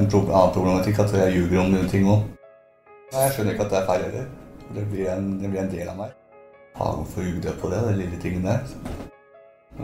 [0.00, 2.22] En annen problematikk at jeg ljuger om ting òg.
[3.12, 4.28] Jeg skjønner ikke at det er feil heller.
[4.72, 6.14] Det blir en, det blir en del av meg.
[6.78, 8.62] Ja, hvorfor ljuger jeg på det, den lille tingen der?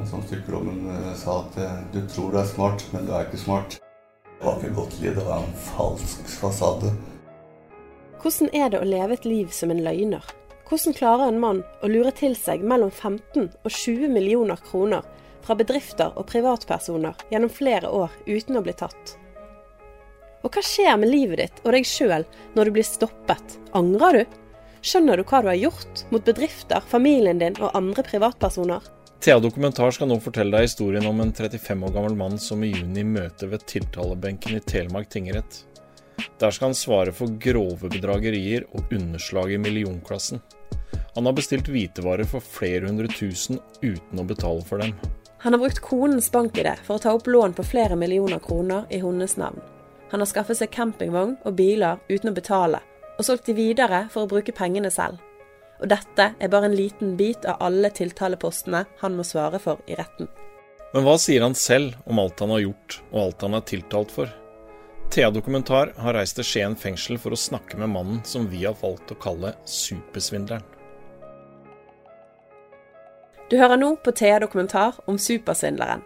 [0.09, 3.43] Som psykologen eh, sa at eh, du tror du er smart, men du er ikke
[3.43, 3.77] smart.
[4.31, 6.95] Det var ikke godt liv, det var en falsk fasade.
[8.23, 10.33] Hvordan er det å leve et liv som en løgner?
[10.71, 15.05] Hvordan klarer en mann å lure til seg mellom 15 og 20 millioner kroner
[15.45, 19.19] fra bedrifter og privatpersoner gjennom flere år uten å bli tatt?
[20.47, 22.23] Og hva skjer med livet ditt og deg sjøl
[22.55, 23.57] når du blir stoppet?
[23.75, 24.37] Angrer du?
[24.87, 28.85] Skjønner du hva du har gjort mot bedrifter, familien din og andre privatpersoner?
[29.19, 32.71] Thea Dokumentar skal nå fortelle deg historien om en 35 år gammel mann som i
[32.71, 35.65] juni møter ved tiltalebenken i Telemark tingrett.
[36.39, 40.45] Der skal han svare for grove bedragerier og underslag i millionklassen.
[41.17, 44.95] Han har bestilt hvitevarer for flere hundre tusen uten å betale for dem.
[45.43, 49.03] Han har brukt konens bank-ID for å ta opp lån på flere millioner kroner i
[49.03, 49.59] hennes navn.
[50.11, 52.81] Han har skaffet seg campingvogn og biler uten å betale,
[53.17, 55.19] og solgt de videre for å bruke pengene selv.
[55.83, 59.97] Og dette er bare en liten bit av alle tiltalepostene han må svare for i
[59.99, 60.29] retten.
[60.95, 64.15] Men hva sier han selv om alt han har gjort, og alt han er tiltalt
[64.15, 64.31] for?
[65.13, 68.79] Thea Dokumentar har reist til Skien fengsel for å snakke med mannen som vi har
[68.81, 70.65] valgt å kalle supersvindleren.
[73.47, 76.03] Du hører nå på Thea Dokumentar om supersvindleren.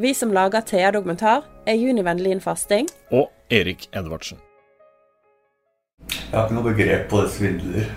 [0.00, 4.38] Vi som lager Thea Dokumentar, er Juni Vennelien Fasting Og Erik Edvardsen.
[6.06, 7.88] Jeg har ikke noe begrep på det svindler.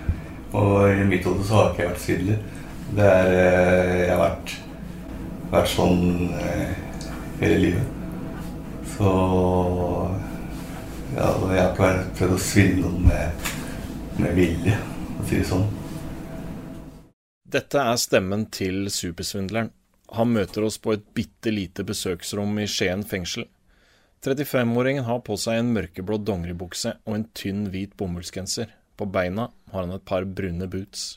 [0.50, 2.40] Og i mitt hode så har ikke jeg vært svindler.
[2.96, 4.54] Det er eh, Jeg har vært,
[5.52, 6.02] vært sånn
[6.40, 6.72] eh,
[7.38, 7.92] hele livet.
[8.96, 9.12] Så
[11.12, 13.46] ja, jeg har ikke vært prøvd å svindle noen med,
[14.24, 14.74] med vilje,
[15.12, 15.70] for å si det sånn.
[17.54, 19.70] Dette er stemmen til supersvindleren.
[20.12, 23.46] Han møter oss på et bitte lite besøksrom i Skien fengsel.
[24.22, 28.68] 35-åringen har på seg en mørkeblå dongeribukse og en tynn, hvit bomullsgenser.
[28.96, 31.16] På beina har han et par brune boots.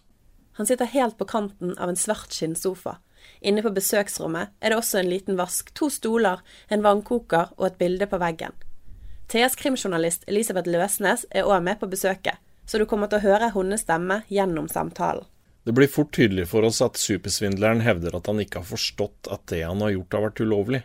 [0.57, 2.95] Han sitter helt på kanten av en svart skinnsofa.
[3.41, 6.39] Inne på besøksrommet er det også en liten vask, to stoler,
[6.72, 8.56] en vannkoker og et bilde på veggen.
[9.27, 13.51] Theas krimjournalist Elisabeth Løsnes er òg med på besøket, så du kommer til å høre
[13.53, 15.25] hennes stemme gjennom samtalen.
[15.65, 19.47] Det blir fort tydelig for oss at supersvindleren hevder at han ikke har forstått at
[19.49, 20.81] det han har gjort har vært ulovlig.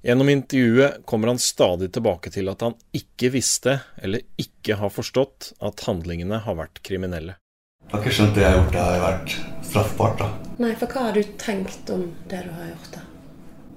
[0.00, 5.50] Gjennom intervjuet kommer han stadig tilbake til at han ikke visste, eller ikke har forstått,
[5.60, 7.34] at handlingene har vært kriminelle.
[7.84, 9.36] Jeg har ikke skjønt det jeg har gjort, det har vært
[9.68, 10.24] straffbart.
[10.24, 10.30] da.
[10.64, 13.04] Nei, for hva har du tenkt om det du har gjort, da?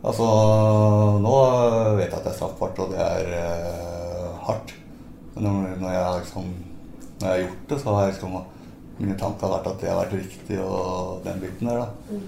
[0.07, 0.29] Altså,
[1.27, 1.35] nå
[1.99, 4.73] vet jeg at det er straffbart, og det er eh, hardt.
[5.35, 6.49] Men når, når, jeg, liksom,
[7.19, 8.41] når jeg har gjort det, så har jeg liksom
[9.00, 12.19] Mine tanker har vært at det har vært riktig, og den biten der, da.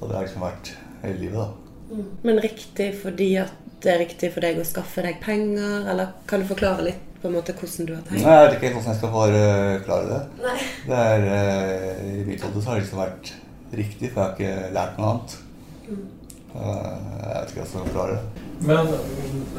[0.00, 2.02] Og det har liksom vært hele livet, da.
[2.26, 6.42] Men riktig fordi at det er riktig for deg å skaffe deg penger, eller kan
[6.42, 8.22] du forklare litt på en måte hvordan du har tenkt?
[8.22, 10.20] Nei, Jeg vet ikke helt hvordan jeg skal forklare det.
[10.44, 10.58] Nei.
[10.86, 13.32] Det er, eh, I mitt hode så har det liksom vært
[13.80, 15.38] riktig, for jeg har ikke lært noe annet.
[15.88, 16.92] Eh,
[17.28, 18.44] Jeg vet ikke hva jeg skal forklare det.
[18.68, 18.86] Men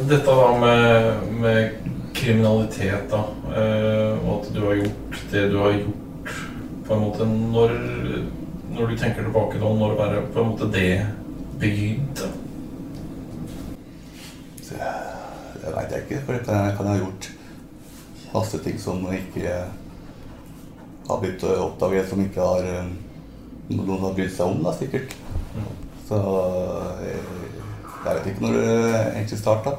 [0.09, 1.89] dette da med, med
[2.19, 3.21] kriminalitet, da,
[3.55, 6.05] eh, og at du har gjort det du har gjort,
[6.89, 7.73] på en måte Når,
[8.73, 11.05] når du tenker tilbake nå, når var det på en måte det
[11.61, 12.29] begynte?
[14.69, 17.29] Det veit jeg ikke, for det kan jeg, kan ha gjort
[18.33, 19.53] masse ting som ikke
[21.09, 22.67] har blitt oppdaget, som ikke har
[23.69, 25.13] noen har brydd seg om, da, sikkert.
[26.09, 26.17] Så
[27.05, 27.19] eh,
[28.05, 29.75] jeg vet ikke når det egentlig starta.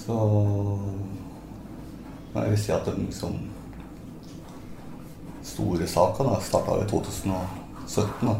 [0.00, 0.18] Så
[2.34, 3.38] jeg vil si at den liksom
[5.50, 8.28] store saka da, starta i 2017.
[8.28, 8.36] da.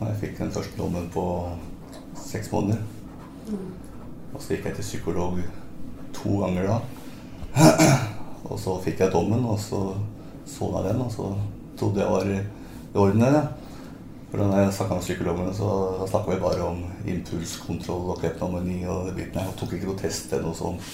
[0.00, 1.24] Jeg fikk den første dommen på
[2.18, 2.82] seks måneder.
[4.34, 5.40] Og så gikk jeg til psykolog
[6.14, 6.78] to ganger da.
[8.50, 9.80] Og så fikk jeg dommen, og så
[10.48, 11.24] sona jeg den, og så
[11.76, 12.38] trodde jeg var i
[12.96, 13.24] orden.
[13.26, 13.42] Ja.
[14.30, 15.68] For da jeg snakka med psykologene, så
[16.08, 20.00] snakka vi bare om impulskontroll og kleptomani og det biten Og Jeg tok ikke noe
[20.00, 20.88] test eller noe sånt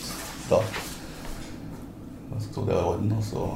[0.50, 0.60] da.
[2.40, 3.46] Så trodde jeg var i orden, og så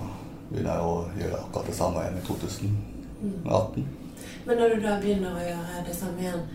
[0.50, 3.88] begynner jeg å gjøre akkurat det samme igjen i 2018.
[4.46, 6.46] Men når du da begynner å gjøre det samme igjen,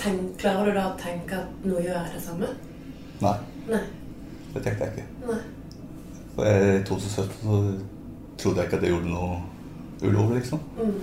[0.00, 2.54] tenk, klarer du da å tenke at nå gjør jeg det samme?
[3.20, 3.36] Nei.
[3.68, 3.84] Nei.
[4.54, 5.06] Det tenkte jeg ikke.
[5.28, 5.42] Nei.
[6.36, 7.60] For i 2017 så
[8.40, 9.38] trodde jeg ikke at jeg gjorde noe
[10.02, 10.60] ulovlig, liksom.
[10.76, 10.98] Mm.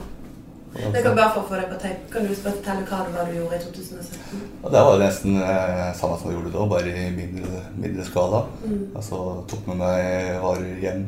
[0.74, 2.08] Det kan bare for å få deg på tape.
[2.10, 4.40] Kan du fortelle hva det var du gjorde i 2017?
[4.64, 8.40] Og det var nesten eh, samme som jeg gjorde da, bare i mindre, mindre skala.
[8.64, 8.80] Mm.
[8.98, 9.20] Altså
[9.52, 11.04] tok med meg varer hjem.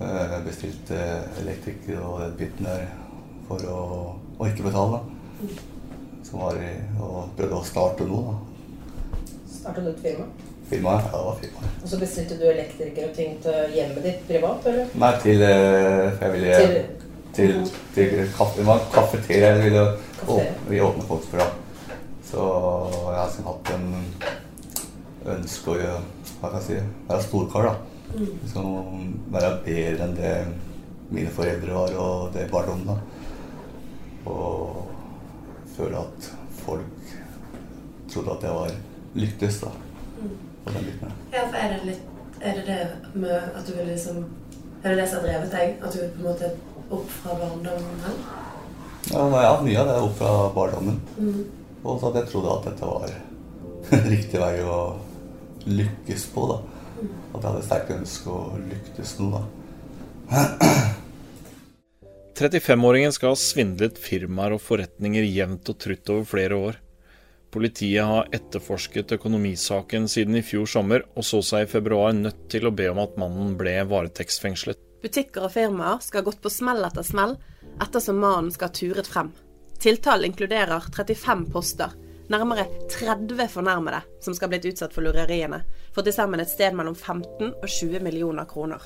[0.00, 0.98] Eh, Bestilte
[1.42, 2.86] elektriker og den biten der
[3.48, 3.78] for å,
[4.38, 4.98] å ikke betale.
[4.98, 5.46] da.
[6.24, 6.72] Som var i,
[7.04, 8.32] og prøvde å starte noe.
[8.32, 9.30] da.
[9.54, 10.26] Starta du et firma?
[10.70, 11.70] Firma, Ja, det var firma.
[11.82, 14.86] Og så bestilte du elektriker og ting til hjemmet ditt privat, eller?
[14.96, 16.76] Nei, til eh, jeg ville Til
[17.34, 19.80] til, til kaffe, det kafeteria jeg ville
[20.22, 21.48] åpne, vi åpne folk fra.
[22.28, 22.44] Så
[23.10, 23.88] jeg har hatt en
[25.34, 25.98] ønske å gjøre
[26.40, 26.76] Hva kan jeg si?
[27.08, 27.93] Være storkar, da.
[28.14, 30.34] Liksom være bedre enn det
[31.14, 32.86] mine foreldre var, og det barndommen.
[32.86, 32.96] da.
[34.30, 34.90] Og
[35.76, 36.30] føle at
[36.64, 37.10] folk
[38.12, 38.70] trodde at jeg var
[39.14, 39.72] lyktes, da.
[40.64, 41.12] På den biten.
[41.32, 44.24] Ja, for er det litt Er det det med at du vil liksom
[44.82, 45.76] Er det det som har drevet deg?
[45.82, 46.50] At du på en måte
[46.90, 48.18] opp fra barndommen?
[49.10, 51.00] Ja, ja, mye av det er opp fra barndommen.
[51.18, 51.44] Mm.
[51.84, 53.14] Og så at jeg trodde at dette var
[54.14, 54.78] riktig vei å
[55.66, 56.46] lykkes på.
[56.52, 56.73] da.
[57.34, 59.42] At jeg hadde sterkt ønske å lykkes nå, da.
[62.34, 66.80] 35-åringen skal ha svindlet firmaer og forretninger jevnt og trutt over flere år.
[67.54, 72.66] Politiet har etterforsket økonomisaken siden i fjor sommer, og så seg i februar nødt til
[72.66, 74.80] å be om at mannen ble varetektsfengslet.
[75.04, 77.36] Butikker og firmaer skal ha gått på smell etter smell
[77.84, 79.30] ettersom mannen skal ha turet frem.
[79.78, 81.94] Tiltalen inkluderer 35 poster,
[82.32, 85.62] nærmere 30 fornærmede som skal ha blitt utsatt for lureriene,
[85.94, 88.82] for til sammen et sted mellom 15 og 20 millioner kroner.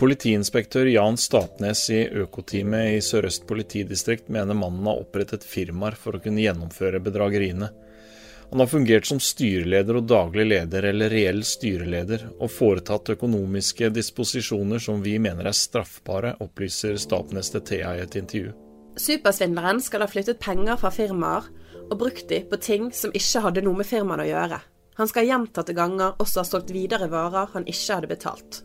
[0.00, 6.22] Politiinspektør Jan Statnes i Økoteamet i Sør-Øst politidistrikt mener mannen har opprettet firmaer for å
[6.22, 7.68] kunne gjennomføre bedrageriene.
[8.50, 14.82] Han har fungert som styreleder og daglig leder eller reell styreleder, og foretatt økonomiske disposisjoner
[14.82, 18.52] som vi mener er straffbare, opplyser Statnes til TA i et intervju.
[18.98, 21.48] Supersvindleren skal ha flyttet penger fra firmaer
[21.90, 24.60] og brukt de på ting som ikke hadde noe med firmaet å gjøre.
[24.98, 28.60] Han skal gjentatte ganger også ha solgt videre varer han ikke hadde betalt.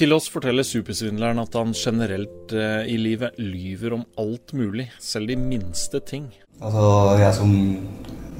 [0.00, 5.28] Til oss forteller supersvindleren at han generelt eh, i livet lyver om alt mulig, selv
[5.28, 6.30] de minste ting.
[6.60, 6.86] Altså,
[7.20, 7.52] jeg som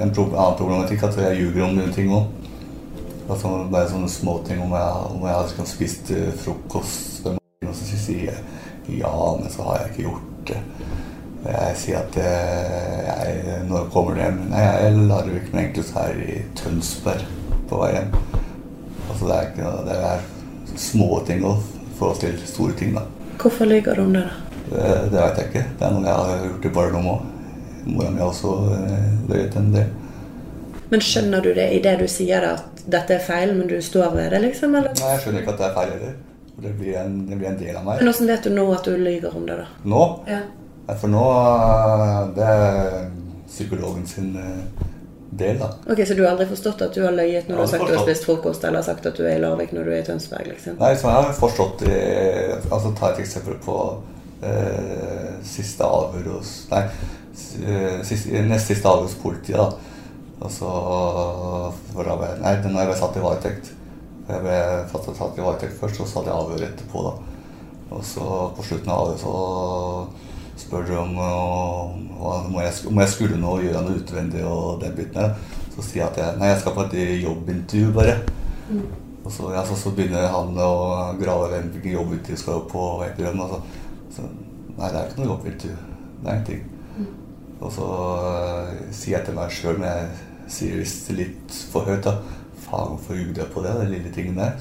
[0.00, 2.31] En pro annen problematikk at jeg ljuger om noen ting òg.
[3.29, 8.31] Altså, bare sånne småting om jeg, om jeg har spist eh, frokost og så sier
[8.31, 10.61] jeg ja, men så har jeg ikke gjort det.
[11.40, 14.42] Jeg sier at eh, jeg, når kommer du hjem?
[14.50, 17.22] Nei, jeg er i Larvik, men egentlig så er jeg i Tønsberg
[17.70, 18.10] på vei hjem.
[19.08, 20.26] Altså, det er ikke noe Det er
[20.81, 23.06] små ting òg, i forhold til store ting, da.
[23.40, 24.60] Hvorfor lyver du om det, da?
[24.70, 24.84] Det,
[25.14, 25.64] det vet jeg ikke.
[25.81, 27.26] Det er noe jeg har gjort i barndom òg.
[27.88, 29.90] Mora mi har også eh, løyet en del.
[30.90, 33.78] Men skjønner du det i det du sier det, at dette er feil, men du
[33.82, 34.76] står ved det, liksom?
[34.76, 34.93] Eller?
[35.00, 36.16] Nei, jeg skjønner ikke at det er feil heller.
[36.60, 38.00] Det blir en, det blir en del av meg.
[38.02, 39.69] Men hvordan vet du nå at du lyver om det, da?
[39.88, 40.02] Nå?
[40.28, 40.40] Ja.
[40.98, 43.10] For nå eh, Det er
[43.50, 44.87] psykologen sin eh,
[45.31, 45.70] del, da.
[45.90, 47.94] Ok, Så du har aldri forstått at du har løyet når du har sagt du
[47.94, 50.48] har spist frokost, eller sagt at du er i Larvik når du er i Tønsberg,
[50.54, 50.78] liksom?
[50.81, 51.84] Nei, som jeg har forstått
[52.70, 53.76] Altså Ta et eksempel på
[54.42, 56.82] eh, siste avhør hos Nei,
[57.62, 59.70] eh, siste, nest siste avhør hos politiet, da.
[60.40, 60.70] Og så
[61.93, 63.75] for da ble, Nei, når jeg ble satt i varetekt.
[64.31, 64.58] Jeg ble
[64.93, 67.15] satt, satt i varetekt først, og så hadde jeg avhør etterpå, da.
[67.91, 68.26] Og så
[68.56, 69.34] på slutten av avhøret så
[70.60, 74.96] spør du om, om, om jeg, om jeg skulle noe, gjøre noe utvendig og den
[74.98, 75.34] biten der.
[75.74, 78.19] Så sier jeg at jeg, nei, jeg skal på et jobbintervju, bare.
[79.24, 80.72] Og så, ja, så, så begynner han å
[81.20, 83.44] grave hvem hvilken jobbintervju skal på Ekerøm.
[83.44, 83.62] Og så,
[84.17, 84.29] så
[84.81, 85.79] Nei, det er ikke noe jobbintervju.
[86.20, 86.62] Det er ingenting.
[87.60, 92.06] Og så uh, sier jeg til meg sjøl, men jeg sier visst litt for høyt,
[92.06, 92.17] da.
[92.64, 93.74] Faen, hvorfor ljuger jeg på det?
[93.82, 94.56] Den lille tingen der.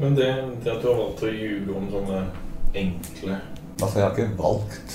[0.00, 0.28] Men det,
[0.64, 2.24] det at du har valgt å ljuge om sånne
[2.74, 3.38] enkle
[3.82, 4.92] Altså, jeg har ikke valgt.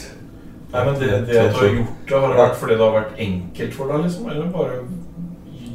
[0.71, 2.95] Nei, men det, det at du har gjort det, har det vært fordi det har
[2.97, 4.25] vært enkelt for deg, liksom?
[4.31, 4.79] Eller bare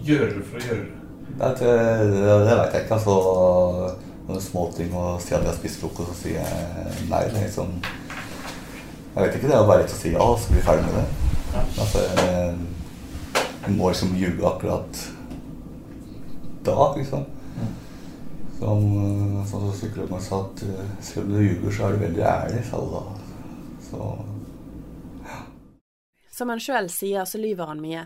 [0.05, 0.99] gjøre det for å gjøre det?
[1.33, 1.77] Det, det,
[2.13, 2.99] det, det veit jeg ikke.
[2.99, 3.15] Altså,
[4.29, 7.23] noen småting og si at jeg har spist frokost, og så sier jeg nei.
[7.39, 9.49] Liksom Jeg vet ikke.
[9.49, 11.07] Det er bare lett å si ja, og så bli ferdig med det.
[11.57, 15.03] Altså, jeg, jeg må liksom ljuge akkurat
[16.63, 17.25] da, liksom.
[18.61, 18.85] Som,
[19.51, 23.03] som psykologen sa, at øh, selv om du ljuger, så er du veldig ærlig, Så.
[23.89, 24.13] Så
[26.43, 28.01] Som han sjøl sier, så lyver han mye.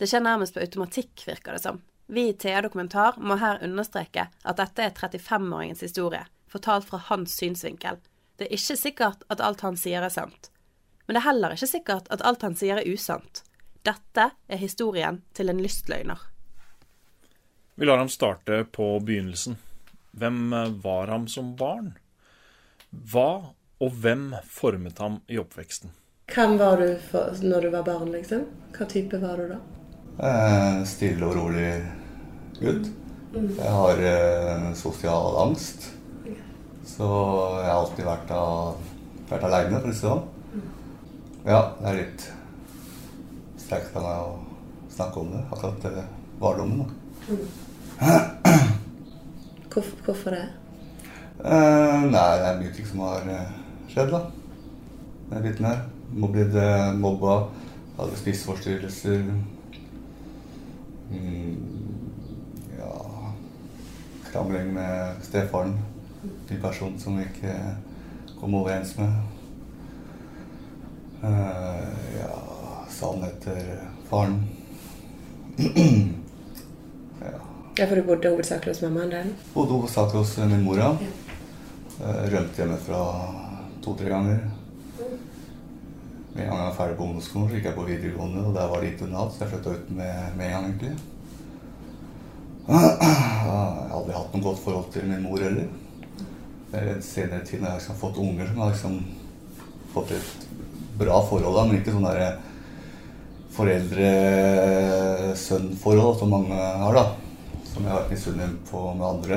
[0.00, 1.82] Det skjer nærmest på automatikk, virker det som.
[2.08, 7.36] Vi i TA Dokumentar må her understreke at dette er 35-åringens historie, fortalt fra hans
[7.36, 8.00] synsvinkel.
[8.40, 10.48] Det er ikke sikkert at alt han sier er sant.
[11.04, 13.44] Men det er heller ikke sikkert at alt han sier er usant.
[13.84, 16.24] Dette er historien til en lystløgner.
[17.76, 19.60] Vi lar ham starte på begynnelsen.
[20.16, 20.44] Hvem
[20.80, 21.98] var ham som barn?
[22.88, 23.52] Hva
[23.84, 25.92] og hvem formet ham i oppveksten?
[26.30, 28.44] Hvem var du for, når du var barn, liksom?
[28.72, 29.58] Hva type var du da?
[30.22, 31.72] Eh, stille og rolig
[32.60, 32.88] gutt.
[33.34, 35.90] Jeg har eh, sosial angst.
[36.86, 37.08] Så
[37.62, 38.78] jeg har alltid vært, av,
[39.30, 40.24] vært aleine, for å si det sånn.
[41.42, 42.26] Ja, det er litt
[43.58, 45.42] sterkt for meg å snakke om det.
[45.50, 46.04] Akkurat det
[46.42, 46.84] barndommen.
[46.86, 48.18] da.
[49.72, 50.44] Hvorfor, hvorfor det?
[51.42, 53.56] Eh, nei, det er mye ting som har eh,
[53.90, 54.22] skjedd, da.
[55.32, 55.82] Den biten her.
[56.12, 56.54] Må blitt
[57.00, 57.48] mobba,
[57.96, 59.22] hadde spiseforstyrrelser.
[61.12, 61.56] Mm,
[62.78, 62.92] ja
[64.30, 65.74] Krangling med stefaren.
[66.50, 67.56] Ny person som vi ikke
[68.40, 69.12] kom overens med.
[71.22, 71.88] Uh,
[72.18, 72.30] ja
[72.90, 73.58] Savn etter
[74.10, 74.40] faren.
[77.20, 77.38] ja.
[77.76, 79.34] Ja, For du bodde hovedsakelig hos mammaen din?
[79.54, 80.90] Bodde hovedsakelig hos min mor, ja.
[82.02, 83.00] Eh, Rømte hjemmefra
[83.84, 84.42] to-tre ganger.
[86.32, 88.70] Med en gang jeg var ferdig på ungdomsskolen, så gikk jeg på videregående, og der
[88.72, 90.94] var det internat, så jeg flytta ut med, med en gang, egentlig.
[92.62, 92.86] Jeg har
[93.92, 95.66] aldri hatt noe godt forhold til min mor heller.
[96.70, 98.94] Det er den senere tid når jeg liksom har fått unger, som har liksom
[99.92, 100.30] fått et
[101.02, 102.30] bra forhold, men ikke sånn derre
[103.52, 107.04] foreldre-sønn-forhold som mange har, da.
[107.72, 109.36] Som jeg har vært misunnelig på med andre.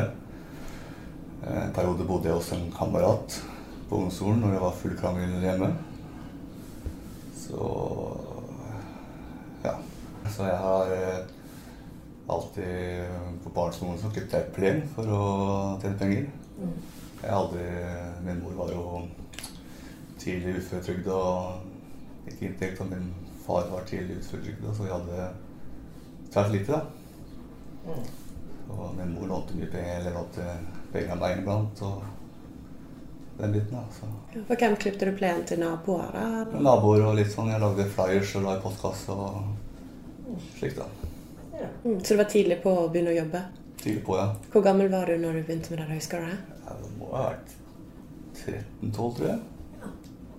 [1.45, 3.27] En periode bodde jeg hos en kamerat
[3.89, 5.69] på ungdomsskolen når det var full krangel hjemme.
[7.45, 7.69] Så
[9.63, 9.75] ja.
[10.35, 11.19] Så jeg har eh,
[12.27, 13.05] alltid
[13.43, 15.21] på barneskolen så kuttet jeg plen for å
[15.81, 16.27] tjene penger.
[17.21, 17.67] Jeg har aldri
[18.25, 18.83] Min mor var jo
[20.17, 23.11] tidlig uføretrygda og ikke inntekt, og min
[23.45, 25.27] far var tidlig uføretrygda, så vi hadde
[26.33, 27.95] svært lite, da.
[28.73, 30.47] Og min mor lånte mye penger, eller lånte
[30.93, 32.24] penger av meg iblant, og
[33.37, 34.07] den biten, Altså.
[34.47, 36.11] For hvem klippte du plenen til naboer?
[36.13, 36.59] da?
[36.59, 37.51] Naboer og litt sånn.
[37.51, 40.87] Jeg lagde flyers og la i postkasse og slikt, da.
[41.85, 43.41] Mm, så du var tidlig på å begynne å jobbe?
[43.81, 44.27] Tidlig på, ja.
[44.51, 45.89] Hvor gammel var du når du begynte med det?
[45.95, 46.39] Husker du det?
[46.65, 47.53] ja det må ha vært
[48.45, 49.39] 13-12, tror jeg.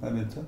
[0.01, 0.45] Da jeg begynte.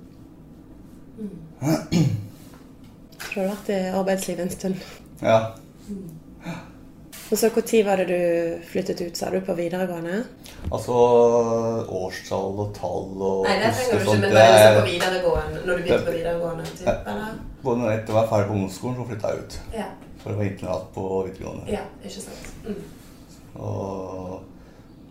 [3.19, 4.83] Så du har vært i arbeidslivet en stund.
[5.23, 5.39] Ja.
[7.31, 10.23] Og så Når var det du flyttet ut, sa du, på videregående?
[10.73, 10.95] Altså
[11.93, 14.87] årstall og tall og Nei, det trenger du ikke, men det bare liksom er- på
[14.89, 16.65] videregående, når du begynte på videregående?
[16.65, 16.95] Typ, Ja.
[17.13, 17.35] eller?
[17.63, 19.59] Både etter å være ferdig på ungdomsskolen, så flytta jeg ut.
[19.75, 19.85] Ja.
[20.23, 21.73] For det var internat på videregående.
[21.73, 22.49] ja, ikke sant.
[22.67, 22.83] Mm.
[23.63, 24.43] Og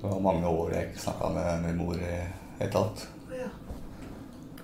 [0.02, 2.14] det var mange år jeg ikke snakka med min mor i
[2.60, 3.08] et eller annet.
[3.38, 3.50] Ja.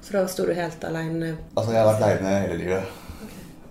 [0.02, 1.38] Så da sto du helt alene?
[1.58, 2.84] Altså, jeg har vært aleine hele livet.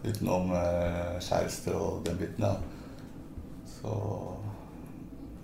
[0.04, 2.54] Utenom eh, kjæreste og den biten, ja.
[3.82, 3.92] Så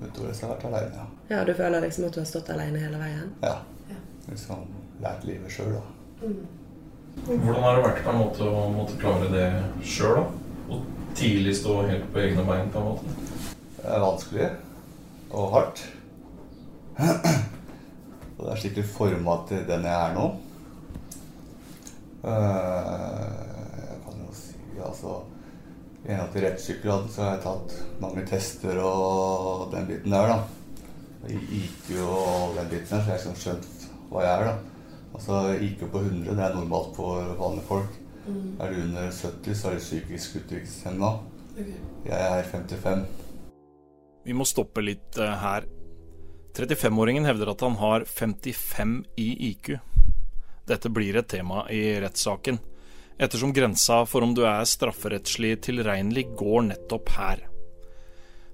[0.00, 1.07] utover det så har jeg vært aleine, ja.
[1.37, 3.33] Ja, Du føler liksom at du har stått alene hele veien?
[3.42, 3.57] ja.
[3.88, 3.97] Ja.
[4.28, 4.66] Liksom
[5.02, 6.26] lært livet sjøl, da.
[7.26, 9.47] Hvordan har det vært på en måte å måtte klare det
[9.88, 10.25] sjøl, da?
[10.68, 10.85] Og
[11.18, 13.16] tidlig stå helt på egne bein, på en måte?
[13.78, 14.49] Det er vanskelig
[15.30, 15.83] og hardt.
[16.99, 20.26] Og det er skikkelig forma til den jeg er nå.
[22.25, 23.35] Eh,
[23.88, 24.54] Jeg kan jo si
[24.85, 25.16] altså
[26.08, 30.38] I henhold til rettspsykolog så har jeg tatt mange tester og den biten der, da.
[31.28, 34.78] IQ og den biten der, så jeg har liksom skjønt hva jeg er, da.
[35.18, 37.98] Altså IQ på 100, det er normalt for vanlige folk.
[38.28, 41.12] Er du under 70, så er du psykisk utviklingshemma.
[42.08, 43.04] Jeg er 55.
[44.24, 45.68] Vi må stoppe litt eh, her.
[46.56, 49.74] 35-åringen hevder at han har 55 i IQ.
[50.68, 52.58] Dette blir et tema i rettssaken,
[53.18, 57.48] ettersom grensa for om du er strafferettslig tilregnelig går nettopp her.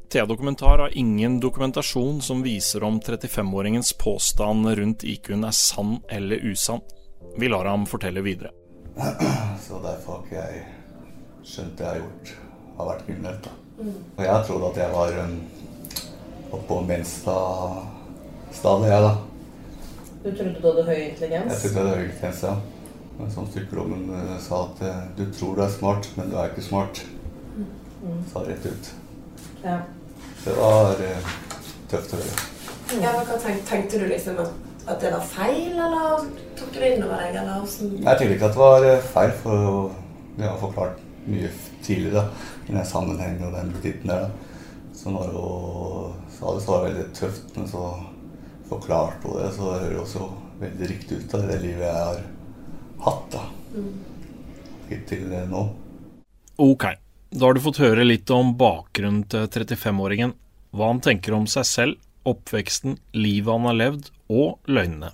[0.09, 6.37] Thea Dokumentar har ingen dokumentasjon som viser om 35-åringens påstand rundt IQ-en er sann eller
[6.37, 6.80] usann.
[7.37, 8.50] Vi lar ham fortelle videre.
[9.66, 10.64] Så derfor har ikke jeg
[11.44, 12.28] skjønt det jeg har gjort,
[12.78, 13.44] har vært kriminelt.
[14.16, 19.12] Og jeg trodde at jeg var oppå oppe på Menstad-stadiet, jeg, da.
[20.25, 21.50] Du trodde du hadde høy intelligens?
[21.50, 22.54] Jeg trodde jeg hadde høy intelligens, ja.
[23.35, 26.64] Som psykologen eh, sa at eh, du tror du er smart, men du er ikke
[26.66, 27.04] smart.
[28.33, 28.90] Sa rett ut.
[29.62, 29.78] Ja.
[30.44, 31.30] Det var eh,
[31.90, 32.49] tøft å høre.
[33.00, 34.50] Ja, men hva tenk, Tenkte du liksom at,
[34.90, 36.26] at det var feil, eller
[36.59, 37.38] tok du det inn over deg?
[37.40, 37.64] eller?
[37.64, 39.94] Jeg tenkte ikke at det var feil, for
[40.35, 41.49] det har forklart mye
[41.87, 42.26] tidligere
[42.68, 44.28] i den sammenhengen og den biten der.
[44.94, 47.88] Så når hun sa det, så var det veldig tøft, men så
[48.68, 50.28] forklarte hun det, så det hører også
[50.61, 52.23] veldig riktig ut av det livet jeg har
[53.04, 53.42] hatt da.
[54.90, 55.64] Hittil eh, nå.
[56.62, 56.87] Ok,
[57.34, 60.37] Da har du fått høre litt om bakgrunnen til 35-åringen,
[60.70, 65.11] hva han tenker om seg selv, oppveksten, livet han har levd, og løgnene.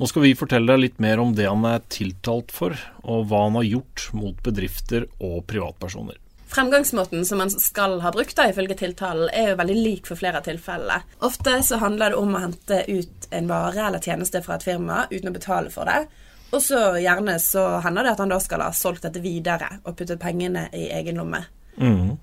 [0.00, 2.74] Nå skal vi fortelle deg litt mer om det han er tiltalt for,
[3.06, 6.18] og hva han har gjort mot bedrifter og privatpersoner.
[6.52, 10.42] Fremgangsmåten som man skal ha brukt, da, ifølge tiltalen, er jo veldig lik for flere
[10.42, 11.04] av tilfellene.
[11.24, 15.06] Ofte så handler det om å hente ut en vare eller tjeneste fra et firma
[15.12, 16.10] uten å betale for det.
[16.52, 19.96] Og så gjerne så hender det at han da skal ha solgt dette videre og
[19.96, 21.40] puttet pengene i egen lomme.
[21.80, 22.18] Mm.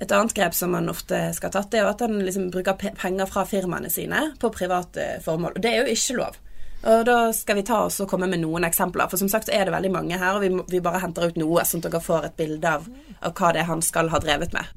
[0.00, 2.76] Et annet grep som man ofte skal ha tatt, er jo at han liksom bruker
[2.76, 5.56] penger fra firmaene sine på private formål.
[5.56, 6.40] Og det er jo ikke lov.
[6.86, 9.08] Og da skal vi ta oss og komme med noen eksempler.
[9.10, 11.64] For som sagt er det veldig mange her, og vi, vi bare henter ut noe,
[11.64, 12.84] sånn at dere får et bilde av,
[13.20, 14.74] av hva det er han skal ha drevet med.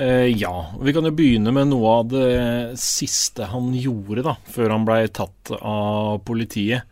[0.00, 4.76] Eh, ja, vi kan jo begynne med noe av det siste han gjorde, da, før
[4.76, 6.88] han blei tatt av politiet.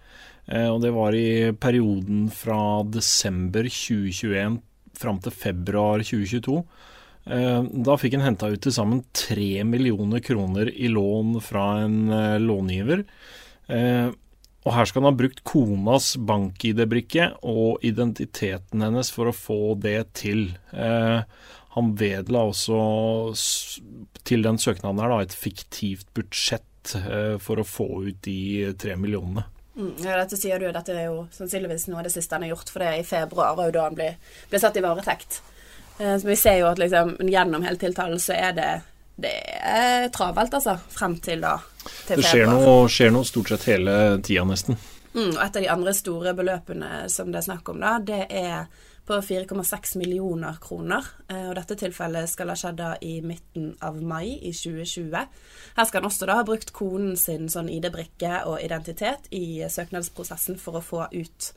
[0.48, 4.60] Eh, og det var i perioden fra desember 2021
[4.98, 6.62] fram til februar 2022.
[7.28, 12.00] Eh, da fikk han henta ut til sammen 3 millioner kroner i lån fra en
[12.08, 13.04] eh, långiver.
[13.68, 20.00] Og her skal han ha brukt konas bank-ID-brikke og identiteten hennes for å få det
[20.18, 20.48] til.
[20.72, 22.80] Han vedla også
[24.28, 26.96] til den søknaden her da, et fiktivt budsjett
[27.44, 29.44] for å få ut de tre millionene.
[29.78, 32.56] Mm, ja, dette sier du, dette er jo sannsynligvis noe av det siste han har
[32.56, 34.08] gjort, for det er i februar var jo da han ble,
[34.50, 35.40] ble satt i varetekt.
[35.98, 38.70] Eh, så vi ser jo at liksom, gjennom hele tiltalen så er det
[39.18, 39.34] det
[39.66, 40.76] er travelt, altså.
[40.94, 41.56] Frem til da.
[42.06, 44.78] Til det skjer noe, skjer noe, stort sett hele tida, nesten.
[45.10, 48.20] Mm, og et av de andre store beløpene som det er snakk om da, det
[48.28, 48.68] er
[49.08, 51.06] på 4,6 millioner kroner.
[51.28, 55.14] Eh, og dette tilfellet skal ha skjedd i midten av mai i 2020.
[55.78, 60.60] Her skal han også da ha brukt konen sin sånn ID-brikke og identitet i søknadsprosessen
[60.60, 61.50] for å få ut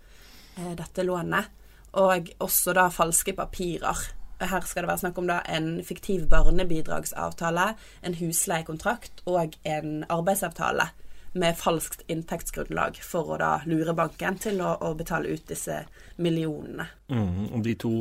[0.55, 1.51] eh, dette lånet.
[1.99, 3.99] Og også da falske papirer.
[4.41, 10.87] Her skal det være snakk om da en fiktiv barnebidragsavtale, en husleiekontrakt og en arbeidsavtale
[11.33, 15.83] med falskt inntektsgrunnlag for å da lure banken til å, å betale ut disse
[16.21, 16.87] millionene.
[17.11, 17.93] Mm, de to,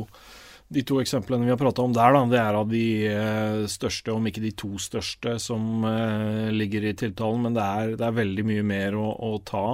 [0.71, 4.13] de to eksemplene vi har prata om der, da, det er av de eh, største,
[4.15, 7.47] om ikke de to største, som eh, ligger i tiltalen.
[7.47, 9.65] Men det er, det er veldig mye mer å, å ta.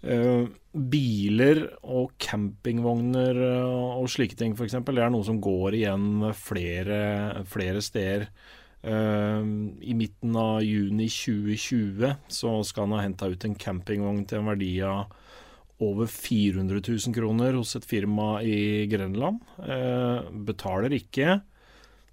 [0.00, 4.76] Eh, biler og campingvogner og slike ting f.eks.
[4.86, 7.00] Det er noe som går igjen flere,
[7.50, 8.28] flere steder.
[8.80, 9.44] Uh,
[9.80, 14.48] I midten av juni 2020 så skal han ha henta ut en campingvogn til en
[14.48, 15.10] verdi av
[15.84, 19.42] over 400 000 kroner hos et firma i Grenland.
[19.60, 21.40] Uh, betaler ikke.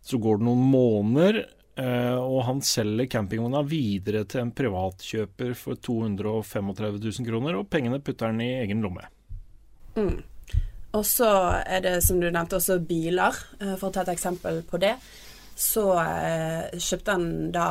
[0.04, 1.40] Så går det noen måneder,
[1.80, 8.02] uh, og han selger campingvogna videre til en privatkjøper for 235 000 kroner, og pengene
[8.04, 9.08] putter han i egen lomme.
[9.96, 10.20] Mm.
[10.96, 11.32] Og så
[11.64, 14.96] er det, som du nevnte, også biler, for å ta et eksempel på det
[15.58, 17.70] så eh, kjøpte han da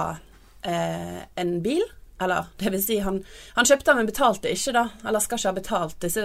[0.66, 1.85] eh, en bil.
[2.20, 3.20] Eller det vil si, han,
[3.55, 4.87] han kjøpte den, men betalte ikke, da.
[5.07, 6.25] Eller skal ikke ha betalt disse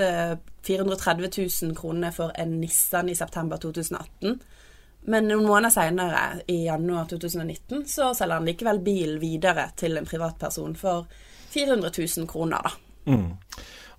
[0.68, 1.30] 430
[1.68, 4.40] 000 kronene for en Nissan i september 2018.
[5.12, 10.08] Men noen måneder seinere, i januar 2019, så selger han likevel bil videre til en
[10.08, 11.08] privatperson for
[11.52, 13.12] 400 000 kroner, da.
[13.12, 13.32] Mm.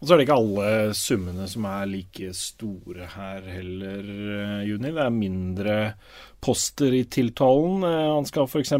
[0.02, 4.90] Og så er det ikke alle summene som er like store her heller, eh, Juni.
[4.90, 5.74] Det er mindre
[6.42, 7.84] poster i tiltalen.
[7.86, 8.72] Eh, han skal f.eks.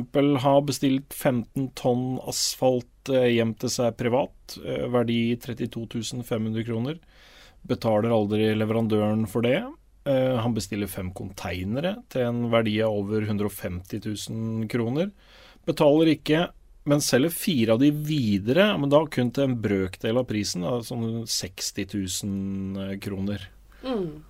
[0.43, 4.57] ha bestilt 15 tonn asfalt eh, hjem til seg privat.
[4.91, 6.99] Verdi 32 500 kroner.
[7.71, 9.61] Betaler aldri leverandøren for det.
[10.03, 15.13] Han bestiller fem konteinere til en verdi av over 150 000 kroner.
[15.71, 16.49] Betaler ikke
[16.85, 20.81] men selger fire av de videre, men da kun til en brøkdel av prisen, da,
[20.83, 23.47] sånn 60 000 eh, kroner.
[23.87, 24.23] Mm.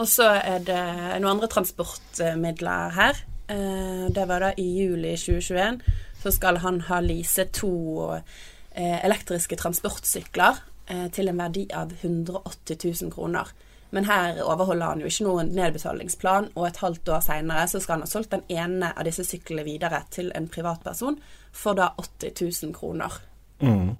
[0.00, 0.82] Og så er det
[1.20, 3.24] noen andre transportmidler her.
[3.48, 5.80] Eh, det var da i juli 2021.
[6.20, 7.72] Så skal han ha lease to
[8.12, 10.66] eh, elektriske transportsykler
[11.14, 13.46] til en verdi av 180 000 kroner.
[13.94, 17.96] Men her overholder han jo ikke noen nedbetalingsplan, og et halvt år seinere så skal
[17.96, 21.20] han ha solgt den ene av disse syklene videre til en privatperson
[21.52, 23.20] for da 80 000 kroner.
[23.60, 23.96] Mm.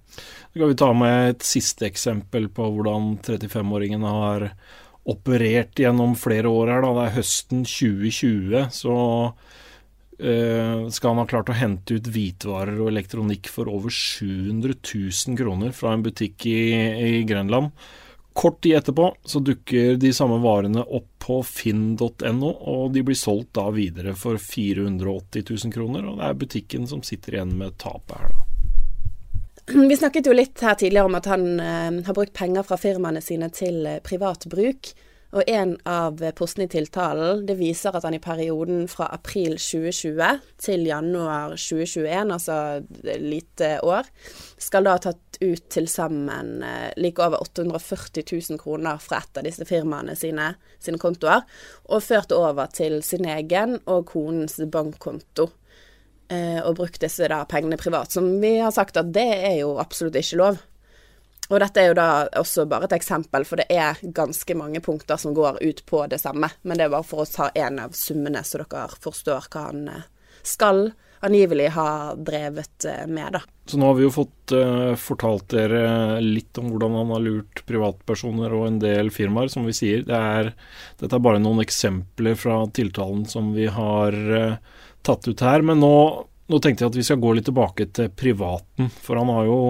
[0.52, 4.50] Så kan vi ta med et siste eksempel på hvordan 35-åringen har
[5.10, 6.84] operert gjennom flere år her.
[6.84, 6.92] Da.
[6.96, 8.96] Det er høsten 2020, så
[9.30, 15.40] uh, skal han ha klart å hente ut hvitvarer og elektronikk for over 700 000
[15.40, 16.60] kroner fra en butikk i,
[17.10, 17.74] i Grenland.
[18.32, 23.52] Kort tid etterpå så dukker de samme varene opp på finn.no, og de blir solgt
[23.58, 26.06] da videre for 480 000 kroner.
[26.06, 28.46] Og det er butikken som sitter igjen med tapet her, da.
[29.90, 33.22] Vi snakket jo litt her tidligere om at han eh, har brukt penger fra firmaene
[33.22, 34.92] sine til eh, privat bruk.
[35.30, 40.40] Og en av postene i tiltalen det viser at han i perioden fra april 2020
[40.58, 42.56] til januar 2021, altså
[43.22, 44.10] lite år,
[44.58, 49.40] skal da ha tatt ut til sammen eh, like over 840 000 kroner fra et
[49.40, 51.46] av disse firmaene sine, sine kontoer,
[51.88, 55.50] og ført over til sin egen og konens bankkonto.
[56.30, 59.78] Eh, og brukt disse da pengene privat, som vi har sagt at det er jo
[59.82, 60.60] absolutt ikke lov.
[61.50, 65.18] Og dette er jo da også bare et eksempel, for det er ganske mange punkter
[65.18, 66.52] som går ut på det samme.
[66.62, 69.88] Men det er bare for å ta en av summene, så dere forstår hva han
[69.90, 70.04] eh,
[70.46, 73.42] skal angivelig har drevet eh, med, da.
[73.66, 77.62] Så nå har vi jo fått uh, fortalt dere litt om hvordan han har lurt
[77.68, 80.02] privatpersoner og en del firmaer, som vi sier.
[80.08, 80.52] Det er,
[80.98, 84.56] dette er bare noen eksempler fra tiltalen som vi har uh,
[85.06, 85.62] tatt ut her.
[85.66, 85.94] Men nå,
[86.50, 89.60] nå tenkte jeg at vi skal gå litt tilbake til privaten, for han har jo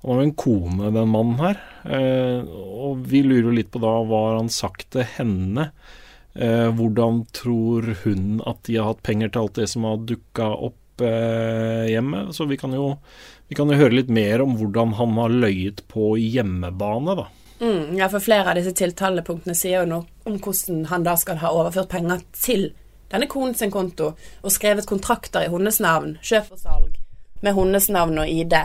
[0.00, 1.58] han har en kone, den mannen her.
[1.84, 2.46] Uh,
[2.86, 5.72] og vi lurer jo litt på da hva har han sagt til henne?
[6.30, 10.79] Hvordan tror hun at de har hatt penger til alt det som har dukka opp
[11.06, 12.26] hjemme?
[12.36, 12.94] Så vi kan, jo,
[13.48, 17.28] vi kan, jo, høre litt mer om hvordan han har løyet på hjemmebane, da.
[17.60, 21.42] Mm, ja, for flere av disse tiltalepunktene sier jo noe om hvordan han da skal
[21.42, 22.70] ha overført penger til
[23.10, 26.96] denne konen sin konto, og skrevet kontrakter i hennes navn, kjøp og salg,
[27.42, 28.56] med hennes navn og ID.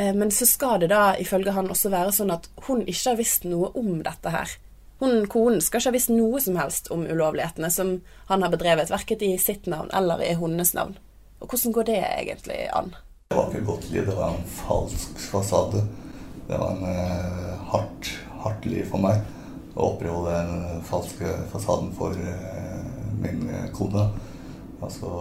[0.00, 3.18] Eh, men så skal det da ifølge han også være sånn at hun ikke har
[3.20, 4.56] visst noe om dette her.
[5.00, 7.94] Hun, Konen skal ikke ha visst noe som helst om ulovlighetene som
[8.28, 10.98] han har bedrevet, verken i sitt navn eller i hennes navn.
[11.40, 12.94] Og hvordan går det egentlig an?
[13.30, 15.84] Det var ikke godt liv, det var en falsk fasade.
[16.48, 18.10] Det var en eh, hardt,
[18.42, 19.20] hardt liv for meg
[19.76, 22.80] å opprettholde den falske fasaden for eh,
[23.22, 24.08] min kone.
[24.80, 25.12] Altså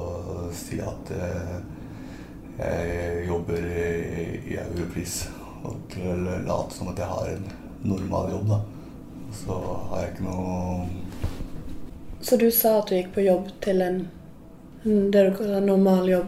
[0.56, 1.58] si at eh,
[2.60, 5.22] jeg jobber i, i Europris
[5.64, 5.96] og
[6.48, 7.48] late som at jeg har en
[7.84, 8.60] normal jobb, da.
[9.36, 9.56] Så
[9.90, 10.88] har jeg ikke noe
[12.26, 14.00] Så du sa at du gikk på jobb til en
[14.84, 16.26] det du kaller normal jobb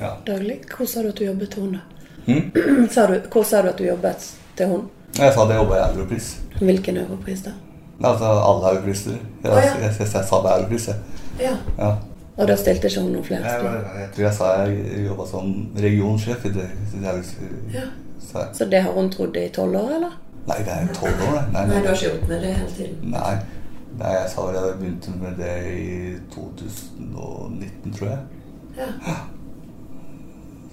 [0.00, 0.16] ja.
[0.26, 0.60] daglig?
[0.76, 1.80] Hvor sa du at du jobbet til henne?
[2.26, 2.88] Mm?
[2.94, 4.86] Sa du, hvor sa du at du jobbet til hun?
[5.18, 6.28] Jeg sa jeg jobba i Europris.
[6.60, 7.52] Hvilken Europris da?
[8.04, 9.18] Altså alle Europriser.
[9.42, 9.74] Jeg, ah, ja.
[9.74, 10.96] jeg, jeg, jeg, sa det Europris, jeg.
[11.40, 11.56] Ja.
[11.78, 11.90] ja.
[12.36, 13.74] Og da stilte ikke hun noen flere spørsmål?
[13.74, 15.50] Jeg, jeg, tror jeg sa jeg jobba som
[15.84, 16.44] regionsjef.
[16.44, 17.16] i det, det
[17.74, 17.88] ja.
[18.20, 20.14] så, så det har hun trodd i tolv år, eller?
[20.46, 21.42] Nei, det er tolv år, det.
[21.52, 22.96] Nei, nei, du har ikke gjort med det hele tiden?
[23.12, 23.34] Nei.
[24.00, 28.20] Nei jeg sa vel jeg begynte med det i 2019, tror jeg.
[28.78, 29.16] Ja.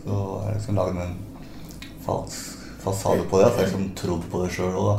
[0.04, 1.18] Så jeg liksom lagd en
[2.06, 3.46] falsk fasade på det.
[3.46, 4.98] At jeg liksom trodde på det sjøl òg, da.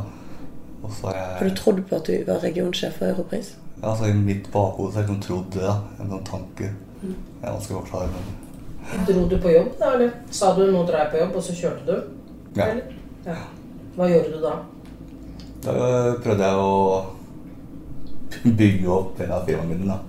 [0.81, 1.25] Jeg...
[1.37, 3.55] Har du trodd på at du var regionsjef for Europris?
[3.81, 5.65] Ja, altså I mitt bakhode har jeg liksom trodd det.
[5.65, 6.71] da, En sånn tanke.
[7.01, 7.15] Mm.
[7.15, 8.09] Jeg er vanskelig å forklare.
[8.15, 9.05] Men...
[9.07, 9.93] Dro du på jobb, da?
[9.95, 10.13] eller?
[10.33, 11.97] Sa du 'nå drar jeg på jobb', og så kjørte du?
[12.57, 12.67] Ja.
[13.25, 13.35] ja.
[13.95, 14.53] Hva gjorde du da?
[15.61, 15.73] Da
[16.23, 16.71] prøvde jeg å
[18.43, 19.99] bygge opp en av firmaene mine.